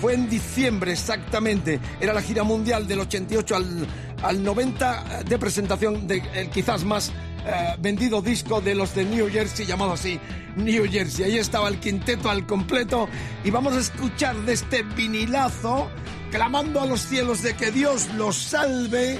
Fue 0.00 0.14
en 0.14 0.28
diciembre 0.28 0.92
exactamente. 0.92 1.80
Era 2.00 2.12
la 2.12 2.22
gira 2.22 2.44
mundial 2.44 2.86
del 2.86 3.00
88 3.00 3.56
al, 3.56 3.86
al 4.22 4.42
90 4.42 5.24
de 5.24 5.38
presentación 5.38 6.06
del 6.06 6.22
de, 6.22 6.50
quizás 6.50 6.84
más 6.84 7.12
eh, 7.46 7.76
vendido 7.78 8.20
disco 8.20 8.60
de 8.60 8.74
los 8.74 8.94
de 8.94 9.04
New 9.04 9.30
Jersey, 9.30 9.64
llamado 9.64 9.92
así 9.92 10.20
New 10.56 10.84
Jersey. 10.90 11.24
Ahí 11.24 11.38
estaba 11.38 11.68
el 11.68 11.78
quinteto 11.80 12.28
al 12.28 12.46
completo 12.46 13.08
y 13.42 13.50
vamos 13.50 13.74
a 13.74 13.80
escuchar 13.80 14.36
de 14.36 14.52
este 14.52 14.82
vinilazo, 14.82 15.88
clamando 16.30 16.80
a 16.80 16.86
los 16.86 17.00
cielos 17.00 17.42
de 17.42 17.54
que 17.54 17.70
Dios 17.70 18.08
los 18.14 18.36
salve, 18.36 19.18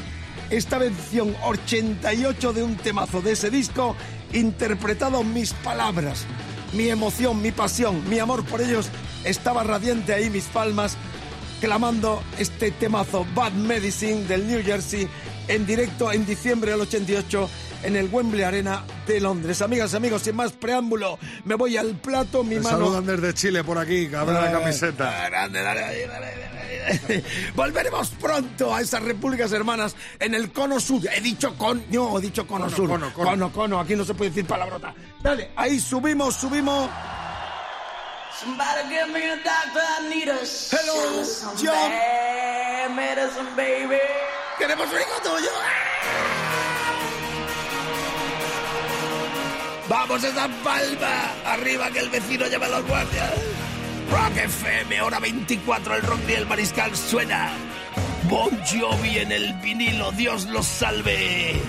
esta 0.50 0.78
versión 0.78 1.34
88 1.42 2.52
de 2.52 2.62
un 2.62 2.76
temazo 2.76 3.22
de 3.22 3.32
ese 3.32 3.50
disco, 3.50 3.96
interpretado 4.32 5.24
mis 5.24 5.52
palabras, 5.54 6.26
mi 6.72 6.88
emoción, 6.88 7.40
mi 7.42 7.52
pasión, 7.52 8.08
mi 8.08 8.18
amor 8.18 8.44
por 8.44 8.60
ellos, 8.60 8.88
estaba 9.24 9.64
radiante 9.64 10.12
ahí 10.14 10.30
mis 10.30 10.44
palmas, 10.44 10.96
clamando 11.60 12.22
este 12.38 12.70
temazo 12.70 13.26
Bad 13.34 13.52
Medicine 13.52 14.24
del 14.24 14.46
New 14.46 14.62
Jersey 14.62 15.08
en 15.48 15.66
directo 15.66 16.12
en 16.12 16.24
diciembre 16.26 16.70
del 16.72 16.80
88 16.82 17.50
en 17.82 17.96
el 17.96 18.08
Wembley 18.12 18.42
Arena 18.44 18.84
de 19.06 19.20
Londres. 19.20 19.62
Amigas, 19.62 19.94
amigos, 19.94 20.22
sin 20.22 20.36
más 20.36 20.52
preámbulo, 20.52 21.18
me 21.44 21.54
voy 21.54 21.76
al 21.76 21.96
plato, 21.96 22.44
mi 22.44 22.56
Te 22.56 22.60
mano... 22.62 22.78
saludan 22.78 23.06
desde 23.06 23.34
Chile 23.34 23.64
por 23.64 23.78
aquí, 23.78 24.08
cabrón 24.08 24.42
la 24.42 24.52
camiseta. 24.52 25.26
Grande, 25.30 25.62
dale, 25.62 25.80
dale, 25.80 26.06
dale, 26.06 26.48
Volveremos 27.54 28.08
pronto 28.20 28.74
a 28.74 28.80
esas 28.80 29.02
repúblicas 29.02 29.52
hermanas 29.52 29.94
en 30.18 30.34
el 30.34 30.50
cono 30.52 30.80
sur. 30.80 31.02
He 31.14 31.20
dicho 31.20 31.54
con... 31.56 31.84
No, 31.90 32.18
he 32.18 32.22
dicho 32.22 32.46
cono, 32.46 32.64
Cono, 32.64 32.76
sur. 32.76 32.88
cono, 32.88 33.12
cono. 33.12 33.30
cono, 33.30 33.52
cono. 33.52 33.80
Aquí 33.80 33.94
no 33.94 34.04
se 34.04 34.14
puede 34.14 34.30
decir 34.30 34.46
palabrota. 34.46 34.94
Dale, 35.22 35.50
ahí 35.56 35.78
subimos, 35.80 36.34
subimos. 36.34 36.88
Somebody 38.40 38.88
give 38.88 39.08
me 39.12 39.30
a 39.30 39.36
doctor, 39.36 39.82
I 39.82 40.08
need 40.14 40.28
a 40.28 40.38
Hello, 40.38 41.24
John. 41.60 42.94
medicine, 42.94 43.48
baby. 43.56 43.98
Queremos 44.58 44.88
un 44.88 45.00
hijo 45.00 45.22
tuyo. 45.22 45.50
Vamos 49.88 50.24
a 50.24 50.28
esa 50.28 50.48
palma. 50.64 51.32
Arriba 51.46 51.90
que 51.90 52.00
el 52.00 52.10
vecino 52.10 52.46
lleva 52.46 52.66
a 52.66 52.68
los 52.70 52.86
guardias. 52.86 53.34
Rock 54.10 54.36
FM, 54.36 55.02
hora 55.02 55.20
24, 55.20 55.96
el 55.96 56.02
rock 56.02 56.20
y 56.28 56.32
el 56.32 56.46
mariscal 56.46 56.96
suena. 56.96 57.50
Bon 58.24 58.50
Jovi 58.64 59.18
en 59.18 59.32
el 59.32 59.52
vinilo, 59.54 60.10
Dios 60.12 60.46
los 60.46 60.66
salve. 60.66 61.62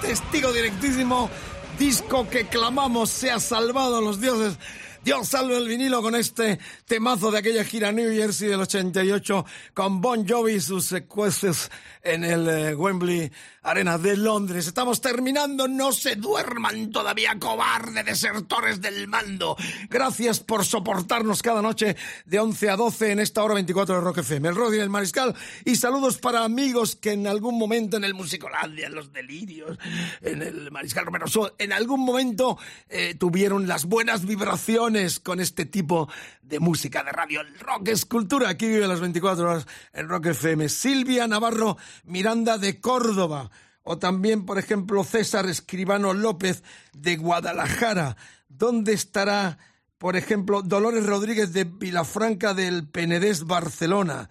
Testigo 0.00 0.52
directísimo, 0.52 1.30
disco 1.78 2.28
que 2.28 2.46
clamamos 2.46 3.10
se 3.10 3.30
ha 3.30 3.40
salvado 3.40 3.98
a 3.98 4.00
los 4.00 4.20
dioses. 4.20 4.56
Dios 5.02 5.28
salve 5.28 5.56
el 5.56 5.66
vinilo 5.66 6.02
con 6.02 6.14
este 6.14 6.58
temazo 6.84 7.30
de 7.30 7.38
aquella 7.38 7.64
gira 7.64 7.90
New 7.90 8.12
Jersey 8.12 8.48
del 8.48 8.60
88 8.60 9.46
con 9.72 10.02
Bon 10.02 10.28
Jovi 10.28 10.52
y 10.52 10.60
sus 10.60 10.84
secueces 10.84 11.70
en 12.02 12.22
el 12.22 12.46
eh, 12.46 12.74
Wembley 12.74 13.32
Arena 13.62 13.96
de 13.96 14.18
Londres. 14.18 14.66
Estamos 14.66 15.00
terminando, 15.00 15.68
no 15.68 15.92
se 15.92 16.16
duerman 16.16 16.90
todavía, 16.90 17.38
cobarde 17.38 18.02
desertores 18.02 18.82
del 18.82 19.08
mando. 19.08 19.56
Gracias 19.88 20.40
por 20.40 20.66
soportarnos 20.66 21.42
cada 21.42 21.62
noche 21.62 21.96
de 22.26 22.38
11 22.38 22.70
a 22.70 22.76
12 22.76 23.12
en 23.12 23.20
esta 23.20 23.42
hora 23.42 23.54
24 23.54 23.94
de 23.94 24.00
Rock 24.02 24.18
FM. 24.18 24.48
El 24.48 24.54
Rodri 24.54 24.78
y 24.78 24.80
el 24.80 24.90
Mariscal 24.90 25.34
y 25.64 25.76
saludos 25.76 26.18
para 26.18 26.44
amigos 26.44 26.94
que 26.94 27.12
en 27.12 27.26
algún 27.26 27.58
momento 27.58 27.96
en 27.96 28.04
el 28.04 28.12
Musicolandia, 28.12 28.86
en 28.86 28.94
los 28.94 29.12
Delirios, 29.14 29.78
en 30.20 30.42
el 30.42 30.70
Mariscal 30.70 31.06
Romero 31.06 31.26
Show, 31.26 31.50
en 31.56 31.72
algún 31.72 32.00
momento 32.00 32.58
eh, 32.90 33.14
tuvieron 33.14 33.66
las 33.66 33.86
buenas 33.86 34.26
vibraciones 34.26 34.89
con 35.22 35.38
este 35.38 35.66
tipo 35.66 36.08
de 36.42 36.58
música 36.58 37.04
de 37.04 37.12
radio. 37.12 37.42
El 37.42 37.56
rock 37.60 37.88
es 37.88 38.04
cultura. 38.04 38.48
Aquí 38.48 38.66
vive 38.66 38.88
las 38.88 39.00
24 39.00 39.48
horas 39.48 39.66
en 39.92 40.08
Rock 40.08 40.26
FM. 40.26 40.68
Silvia 40.68 41.28
Navarro 41.28 41.76
Miranda 42.04 42.58
de 42.58 42.80
Córdoba. 42.80 43.50
O 43.84 43.98
también, 43.98 44.46
por 44.46 44.58
ejemplo, 44.58 45.04
César 45.04 45.46
Escribano 45.46 46.12
López 46.12 46.64
de 46.92 47.16
Guadalajara. 47.16 48.16
¿Dónde 48.48 48.92
estará, 48.92 49.58
por 49.96 50.16
ejemplo, 50.16 50.62
Dolores 50.62 51.06
Rodríguez 51.06 51.52
de 51.52 51.64
Vilafranca 51.64 52.52
del 52.52 52.88
Penedés, 52.88 53.44
Barcelona? 53.44 54.28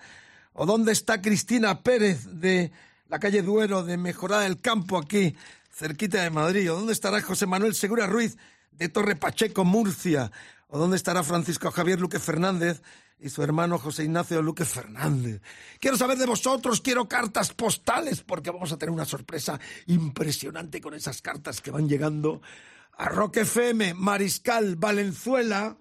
¿O 0.51 0.65
dónde 0.65 0.91
está 0.91 1.21
Cristina 1.21 1.83
Pérez 1.83 2.25
de 2.25 2.73
la 3.07 3.19
calle 3.19 3.43
Duero 3.43 3.83
de 3.83 3.95
Mejorada 3.95 4.41
del 4.41 4.59
Campo, 4.59 4.97
aquí, 4.97 5.37
cerquita 5.71 6.21
de 6.21 6.31
Madrid? 6.31 6.69
¿O 6.69 6.75
dónde 6.75 6.91
estará 6.91 7.21
José 7.21 7.45
Manuel 7.45 7.75
Segura 7.75 8.07
Ruiz 8.07 8.37
de 8.79 8.89
Torre 8.89 9.15
Pacheco, 9.15 9.65
Murcia? 9.65 10.31
¿O 10.69 10.79
dónde 10.79 10.95
estará 10.95 11.21
Francisco 11.21 11.69
Javier 11.69 11.99
Luque 11.99 12.17
Fernández 12.17 12.81
y 13.19 13.29
su 13.29 13.43
hermano 13.43 13.77
José 13.77 14.05
Ignacio 14.05 14.41
Luque 14.41 14.63
Fernández? 14.65 15.41
Quiero 15.79 15.97
saber 15.97 16.17
de 16.17 16.25
vosotros, 16.25 16.79
quiero 16.79 17.07
cartas 17.07 17.53
postales, 17.53 18.23
porque 18.23 18.51
vamos 18.51 18.71
a 18.71 18.77
tener 18.77 18.93
una 18.93 19.05
sorpresa 19.05 19.59
impresionante 19.87 20.79
con 20.79 20.93
esas 20.93 21.21
cartas 21.21 21.59
que 21.59 21.71
van 21.71 21.89
llegando 21.89 22.41
a 22.97 23.09
Rock 23.09 23.37
FM, 23.37 23.95
Mariscal, 23.95 24.77
Valenzuela, 24.77 25.77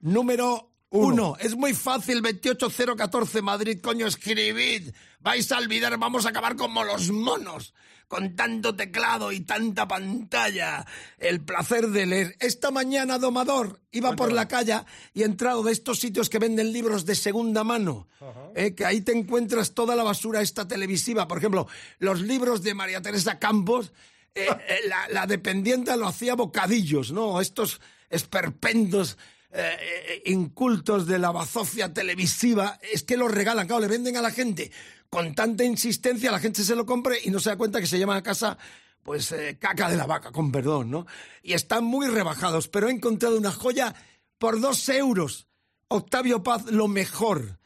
número 0.00 0.69
uno. 0.90 1.36
Es 1.38 1.56
muy 1.56 1.72
fácil, 1.72 2.20
28014 2.20 3.42
Madrid, 3.42 3.80
coño, 3.80 4.06
escribid. 4.06 4.90
Vais 5.20 5.50
a 5.52 5.58
olvidar, 5.58 5.96
vamos 5.98 6.26
a 6.26 6.30
acabar 6.30 6.56
como 6.56 6.82
los 6.82 7.10
monos, 7.10 7.74
con 8.08 8.34
tanto 8.34 8.74
teclado 8.74 9.30
y 9.30 9.40
tanta 9.40 9.86
pantalla. 9.86 10.84
El 11.18 11.42
placer 11.42 11.88
de 11.88 12.06
leer. 12.06 12.36
Esta 12.40 12.72
mañana, 12.72 13.18
Domador, 13.18 13.80
iba 13.92 14.16
por 14.16 14.32
la 14.32 14.48
calle 14.48 14.80
y 15.14 15.22
he 15.22 15.26
entrado 15.26 15.62
de 15.62 15.72
estos 15.72 16.00
sitios 16.00 16.28
que 16.28 16.40
venden 16.40 16.72
libros 16.72 17.06
de 17.06 17.14
segunda 17.14 17.62
mano, 17.62 18.08
eh, 18.56 18.74
que 18.74 18.84
ahí 18.84 19.00
te 19.02 19.12
encuentras 19.12 19.74
toda 19.74 19.94
la 19.94 20.02
basura 20.02 20.40
esta 20.40 20.66
televisiva. 20.66 21.28
Por 21.28 21.38
ejemplo, 21.38 21.68
los 21.98 22.20
libros 22.20 22.62
de 22.62 22.74
María 22.74 23.00
Teresa 23.00 23.38
Campos, 23.38 23.92
eh, 24.34 24.48
eh, 24.68 24.80
la, 24.88 25.08
la 25.08 25.26
dependiente 25.26 25.96
lo 25.96 26.08
hacía 26.08 26.34
bocadillos, 26.34 27.12
¿no? 27.12 27.40
Estos 27.40 27.80
esperpentos 28.08 29.18
eh, 29.52 29.76
eh, 29.80 30.22
incultos 30.26 31.08
de 31.08 31.18
la 31.18 31.32
bazofia 31.32 31.92
televisiva, 31.92 32.78
es 32.92 33.02
que 33.02 33.16
los 33.16 33.32
regalan, 33.32 33.66
claro, 33.66 33.82
le 33.82 33.88
venden 33.88 34.16
a 34.16 34.22
la 34.22 34.30
gente 34.30 34.70
con 35.08 35.34
tanta 35.34 35.64
insistencia, 35.64 36.30
la 36.30 36.38
gente 36.38 36.62
se 36.62 36.76
lo 36.76 36.86
compre 36.86 37.18
y 37.24 37.30
no 37.30 37.40
se 37.40 37.50
da 37.50 37.56
cuenta 37.56 37.80
que 37.80 37.88
se 37.88 37.98
llama 37.98 38.14
a 38.14 38.22
casa 38.22 38.56
pues 39.02 39.32
eh, 39.32 39.56
caca 39.58 39.90
de 39.90 39.96
la 39.96 40.06
vaca, 40.06 40.30
con 40.30 40.52
perdón, 40.52 40.92
¿no? 40.92 41.06
Y 41.42 41.54
están 41.54 41.82
muy 41.82 42.06
rebajados, 42.06 42.68
pero 42.68 42.88
he 42.88 42.92
encontrado 42.92 43.36
una 43.36 43.50
joya 43.50 43.96
por 44.38 44.60
dos 44.60 44.88
euros. 44.88 45.48
Octavio 45.88 46.44
Paz, 46.44 46.66
lo 46.66 46.86
mejor. 46.86 47.58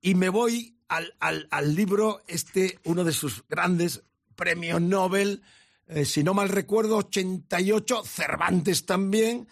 Y 0.00 0.14
me 0.14 0.28
voy 0.28 0.76
al, 0.86 1.12
al, 1.18 1.74
libro, 1.74 2.22
este, 2.28 2.78
uno 2.84 3.02
de 3.02 3.12
sus 3.12 3.42
grandes 3.48 4.04
premios 4.36 4.80
Nobel, 4.80 5.42
si 6.04 6.22
no 6.22 6.34
mal 6.34 6.50
recuerdo, 6.50 6.98
88, 6.98 8.04
Cervantes 8.04 8.86
también. 8.86 9.48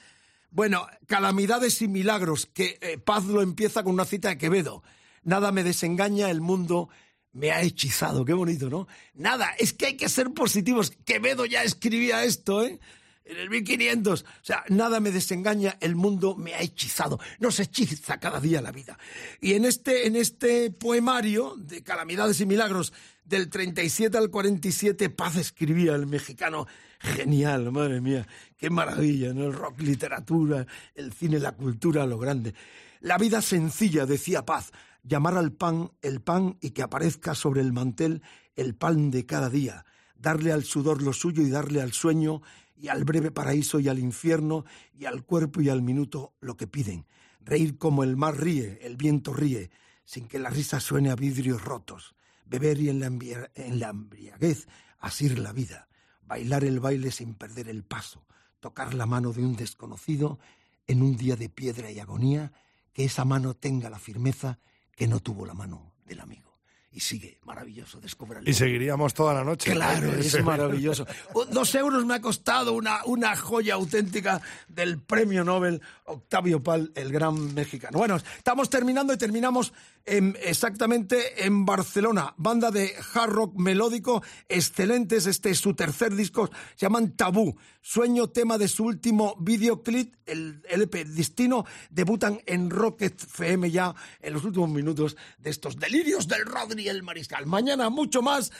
Bueno, 0.51 0.87
Calamidades 1.07 1.81
y 1.81 1.89
Milagros, 1.89 2.47
que 2.47 2.79
eh, 2.81 2.99
Paz 2.99 3.25
lo 3.25 3.41
empieza 3.41 3.85
con 3.85 3.95
una 3.95 4.05
cita 4.05 4.31
de 4.31 4.39
Quevedo. 4.39 4.83
Nada 5.23 5.53
me 5.53 5.63
desengaña, 5.63 6.29
el 6.31 6.41
mundo 6.41 6.89
me 7.33 7.53
ha 7.53 7.63
hechizado. 7.63 8.25
Qué 8.25 8.33
bonito, 8.33 8.69
¿no? 8.69 8.89
Nada, 9.15 9.51
es 9.59 9.73
que 9.73 9.87
hay 9.87 9.97
que 9.97 10.09
ser 10.09 10.33
positivos. 10.33 10.93
Quevedo 11.05 11.47
ya 11.47 11.63
escribía 11.63 12.25
esto, 12.25 12.65
¿eh? 12.65 12.81
En 13.25 13.37
el 13.37 13.49
1500. 13.49 14.23
O 14.23 14.27
sea, 14.43 14.65
nada 14.69 14.99
me 14.99 15.13
desengaña, 15.13 15.77
el 15.81 15.95
mundo 15.95 16.35
me 16.35 16.55
ha 16.55 16.63
hechizado. 16.63 17.21
Nos 17.39 17.61
hechiza 17.61 18.19
cada 18.19 18.41
día 18.41 18.61
la 18.61 18.73
vida. 18.73 18.99
Y 19.41 19.55
en 19.55 19.65
este, 19.65 20.09
en 20.09 20.17
este 20.17 20.73
poemario 20.73 21.55
de 21.59 21.85
Calamidades 21.85 22.41
y 22.41 22.47
Milagros, 22.47 22.93
del 23.25 23.49
37 23.49 24.19
al 24.19 24.31
47, 24.31 25.11
Paz 25.11 25.37
escribía 25.37 25.95
el 25.95 26.09
mexicano. 26.09 26.67
Genial, 27.01 27.73
madre 27.73 28.03
mía, 28.03 28.27
qué 28.59 28.69
maravilla, 28.69 29.33
¿no? 29.33 29.47
El 29.47 29.55
rock, 29.55 29.81
literatura, 29.81 30.67
el 30.95 31.15
cine, 31.15 31.39
la 31.39 31.53
cultura, 31.53 32.05
lo 32.05 32.19
grande. 32.19 32.55
La 33.01 33.17
vida 33.17 33.41
sencilla, 33.41 34.05
decía 34.05 34.45
Paz, 34.45 34.71
llamar 35.03 35.39
al 35.39 35.51
pan 35.51 35.93
el 36.03 36.21
pan 36.21 36.59
y 36.61 36.73
que 36.73 36.83
aparezca 36.83 37.35
sobre 37.35 37.63
el 37.63 37.73
mantel 37.73 38.23
el 38.55 38.75
pan 38.75 39.11
de 39.11 39.25
cada 39.25 39.49
día, 39.49 39.87
darle 40.15 40.53
al 40.53 40.65
sudor 40.65 41.01
lo 41.01 41.15
suyo 41.15 41.43
y 41.43 41.49
darle 41.49 41.81
al 41.81 41.93
sueño 41.93 42.43
y 42.77 42.89
al 42.89 43.05
breve 43.05 43.31
paraíso 43.31 43.81
y 43.81 43.89
al 43.89 43.99
infierno 43.99 44.67
y 44.93 45.07
al 45.07 45.25
cuerpo 45.25 45.63
y 45.63 45.71
al 45.71 45.81
minuto 45.81 46.35
lo 46.41 46.59
que 46.59 46.67
piden. 46.67 47.07
Reír 47.41 47.79
como 47.79 48.05
el 48.05 48.19
mar 48.19 48.39
ríe, 48.39 48.79
el 48.83 48.99
viento 48.99 49.33
ríe, 49.33 49.71
sin 50.05 50.29
que 50.29 50.39
la 50.39 50.51
risa 50.51 50.81
suene 50.81 51.11
a 51.11 51.17
vidrios 51.17 51.65
rotos. 51.65 52.15
Beber 52.45 52.79
y 52.79 52.91
en 52.91 53.01
la, 53.01 53.07
en 53.07 53.81
la 53.81 53.89
embriaguez 53.89 54.69
asir 54.99 55.39
la 55.39 55.53
vida. 55.53 55.89
Bailar 56.31 56.62
el 56.62 56.78
baile 56.78 57.11
sin 57.11 57.35
perder 57.35 57.68
el 57.68 57.83
paso. 57.83 58.24
Tocar 58.61 58.95
la 58.95 59.05
mano 59.05 59.33
de 59.33 59.43
un 59.45 59.57
desconocido 59.57 60.39
en 60.87 61.03
un 61.03 61.16
día 61.16 61.35
de 61.35 61.49
piedra 61.49 61.91
y 61.91 61.99
agonía. 61.99 62.53
Que 62.93 63.05
esa 63.05 63.24
mano 63.24 63.55
tenga 63.55 63.91
la 63.91 63.99
firmeza 63.99 64.61
que 64.95 65.09
no 65.09 65.18
tuvo 65.18 65.45
la 65.45 65.55
mano 65.55 65.93
del 66.07 66.20
amigo. 66.20 66.49
Y 66.93 67.01
sigue, 67.01 67.39
maravilloso, 67.45 68.01
descúbralo. 68.01 68.49
Y 68.49 68.53
seguiríamos 68.53 69.12
toda 69.14 69.33
la 69.35 69.43
noche. 69.45 69.72
Claro, 69.72 70.12
es 70.18 70.43
maravilloso. 70.45 71.05
O- 71.35 71.45
Dos 71.47 71.74
euros 71.76 72.05
me 72.05 72.14
ha 72.14 72.20
costado 72.20 72.72
una, 72.74 73.05
una 73.07 73.37
joya 73.37 73.74
auténtica 73.74 74.41
del 74.68 75.01
premio 75.01 75.43
Nobel 75.45 75.81
Octavio 76.05 76.62
Pal, 76.62 76.93
el 76.97 77.12
gran 77.12 77.55
mexicano. 77.55 77.97
Bueno, 77.99 78.16
estamos 78.16 78.70
terminando 78.70 79.12
y 79.12 79.18
terminamos 79.18 79.72
en- 80.05 80.37
exactamente 80.43 81.45
en 81.45 81.65
Barcelona. 81.65 82.35
Banda 82.37 82.71
de 82.71 82.95
hard 83.15 83.31
rock 83.31 83.55
melódico, 83.59 84.23
excelentes. 84.49 85.27
Este 85.27 85.51
es 85.51 85.59
su 85.59 85.75
tercer 85.75 86.15
disco, 86.15 86.49
se 86.77 86.87
llaman 86.87 87.17
Tabú. 87.17 87.57
Sueño, 87.83 88.29
tema 88.29 88.59
de 88.59 88.69
su 88.69 88.85
último 88.85 89.37
videoclip, 89.41 90.15
el 90.27 90.63
LP 90.69 91.05
Destino, 91.07 91.65
debutan 91.91 92.41
en 92.47 92.71
Rocket 92.71 93.23
FM 93.23 93.71
ya 93.71 93.95
en 94.21 94.33
los 94.35 94.45
últimos 94.45 94.69
minutos 94.71 95.17
de 95.39 95.51
estos 95.51 95.77
delirios 95.79 96.29
del 96.29 96.45
Rodri 96.45 96.89
el 96.89 97.03
Mariscal. 97.03 97.47
Mañana 97.47 97.89
mucho 97.91 98.23
más. 98.23 98.53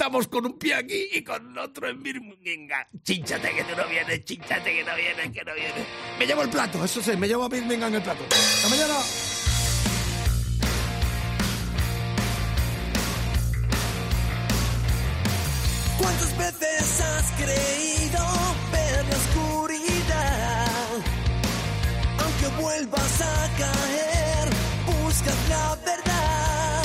Estamos 0.00 0.28
con 0.28 0.46
un 0.46 0.56
pie 0.60 0.74
aquí 0.74 1.08
y 1.12 1.24
con 1.24 1.58
otro 1.58 1.88
en 1.88 2.00
Birmingham. 2.00 2.86
Chínchate 3.02 3.50
que 3.52 3.64
tú 3.64 3.70
no 3.76 3.88
vienes, 3.88 4.24
chínchate 4.24 4.72
que 4.72 4.84
no 4.84 4.94
vienes, 4.94 5.32
que 5.32 5.44
no 5.44 5.52
vienes. 5.54 5.86
Me 6.20 6.24
llevo 6.24 6.42
el 6.42 6.50
plato, 6.50 6.84
eso 6.84 7.02
sí, 7.02 7.16
me 7.16 7.26
llevo 7.26 7.42
a 7.42 7.48
Birmingham 7.48 7.92
el 7.92 8.02
plato. 8.02 8.22
Hasta 8.30 8.68
mañana. 8.68 8.94
¿Cuántas 15.98 16.36
veces 16.36 17.00
has 17.00 17.32
creído 17.32 18.24
ver 18.72 19.04
la 19.08 19.16
oscuridad? 19.16 20.68
Aunque 22.22 22.62
vuelvas 22.62 23.20
a 23.20 23.48
caer, 23.58 24.48
buscas 24.86 25.48
la 25.48 25.76
verdad. 25.84 26.84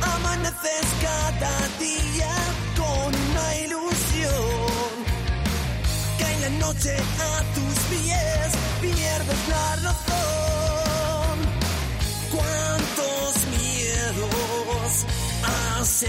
Amaneces 0.00 0.86
cada 1.02 1.54
día 1.80 2.34
con 2.76 3.14
una 3.30 3.56
ilusión. 3.64 4.92
Cae 6.20 6.40
la 6.40 6.50
noche 6.64 6.96
a 6.96 7.42
tus 7.56 7.74
pies, 7.90 8.48
pierdes 8.80 9.48
la 9.48 9.76
razón. 9.86 11.36
¿Cuántos 12.30 13.34
miedos 13.58 15.04
has 15.42 16.04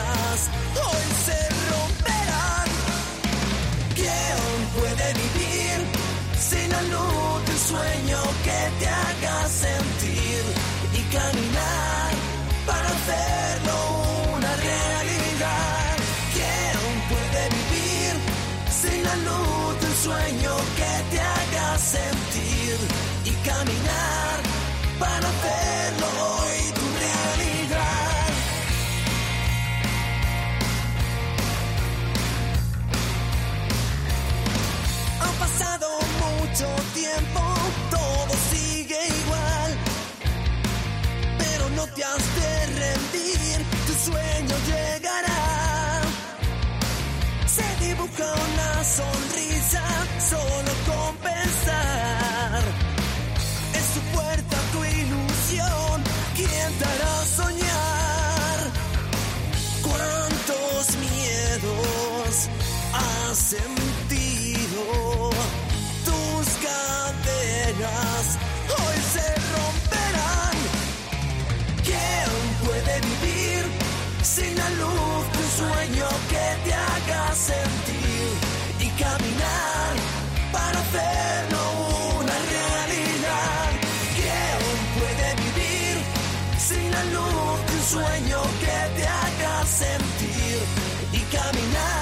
hoy 0.00 1.06
se 1.26 1.38
romperán. 1.70 2.68
¿Quién 3.94 4.38
puede 4.74 5.12
vivir 5.14 5.86
sin 6.38 6.70
la 6.70 6.82
luz 6.82 7.46
del 7.46 7.58
sueño 7.58 8.22
que 8.44 8.60
te 8.80 8.88
haga 8.88 9.48
sentir 9.48 10.42
y 10.94 11.14
caminar? 11.14 11.51
dibuja 48.16 48.32
una 48.32 48.84
sonrisa 48.84 49.82
solo 50.18 50.72
con 50.86 51.16
pensar. 51.16 52.62
En 53.74 53.84
su 53.94 54.00
puerta 54.14 54.56
tu 54.72 54.84
ilusión, 54.84 56.02
¿quién 56.34 56.72
te 56.78 56.84
hará 56.84 57.24
soñar? 57.36 58.58
¿Cuántos 59.82 60.96
miedos 60.96 62.48
has 62.92 63.38
sentido? 63.38 65.30
Tus 66.04 66.48
cadenas 66.66 68.38
hoy 68.68 68.98
se 69.12 69.26
romperán. 69.54 70.56
¿Quién 71.84 72.30
puede 72.64 73.00
vivir 73.00 73.64
sin 74.22 74.56
la 74.56 74.70
luz 74.70 75.32
de 75.32 75.38
un 75.38 75.50
sueño 75.70 76.08
que 76.28 76.68
te 76.70 76.74
haga 76.74 77.34
sentir? 77.34 77.91
un 87.10 87.82
sueño 87.82 88.42
que 88.60 89.00
te 89.00 89.06
haga 89.06 89.66
sentir 89.66 90.58
y 91.12 91.20
caminar. 91.34 92.01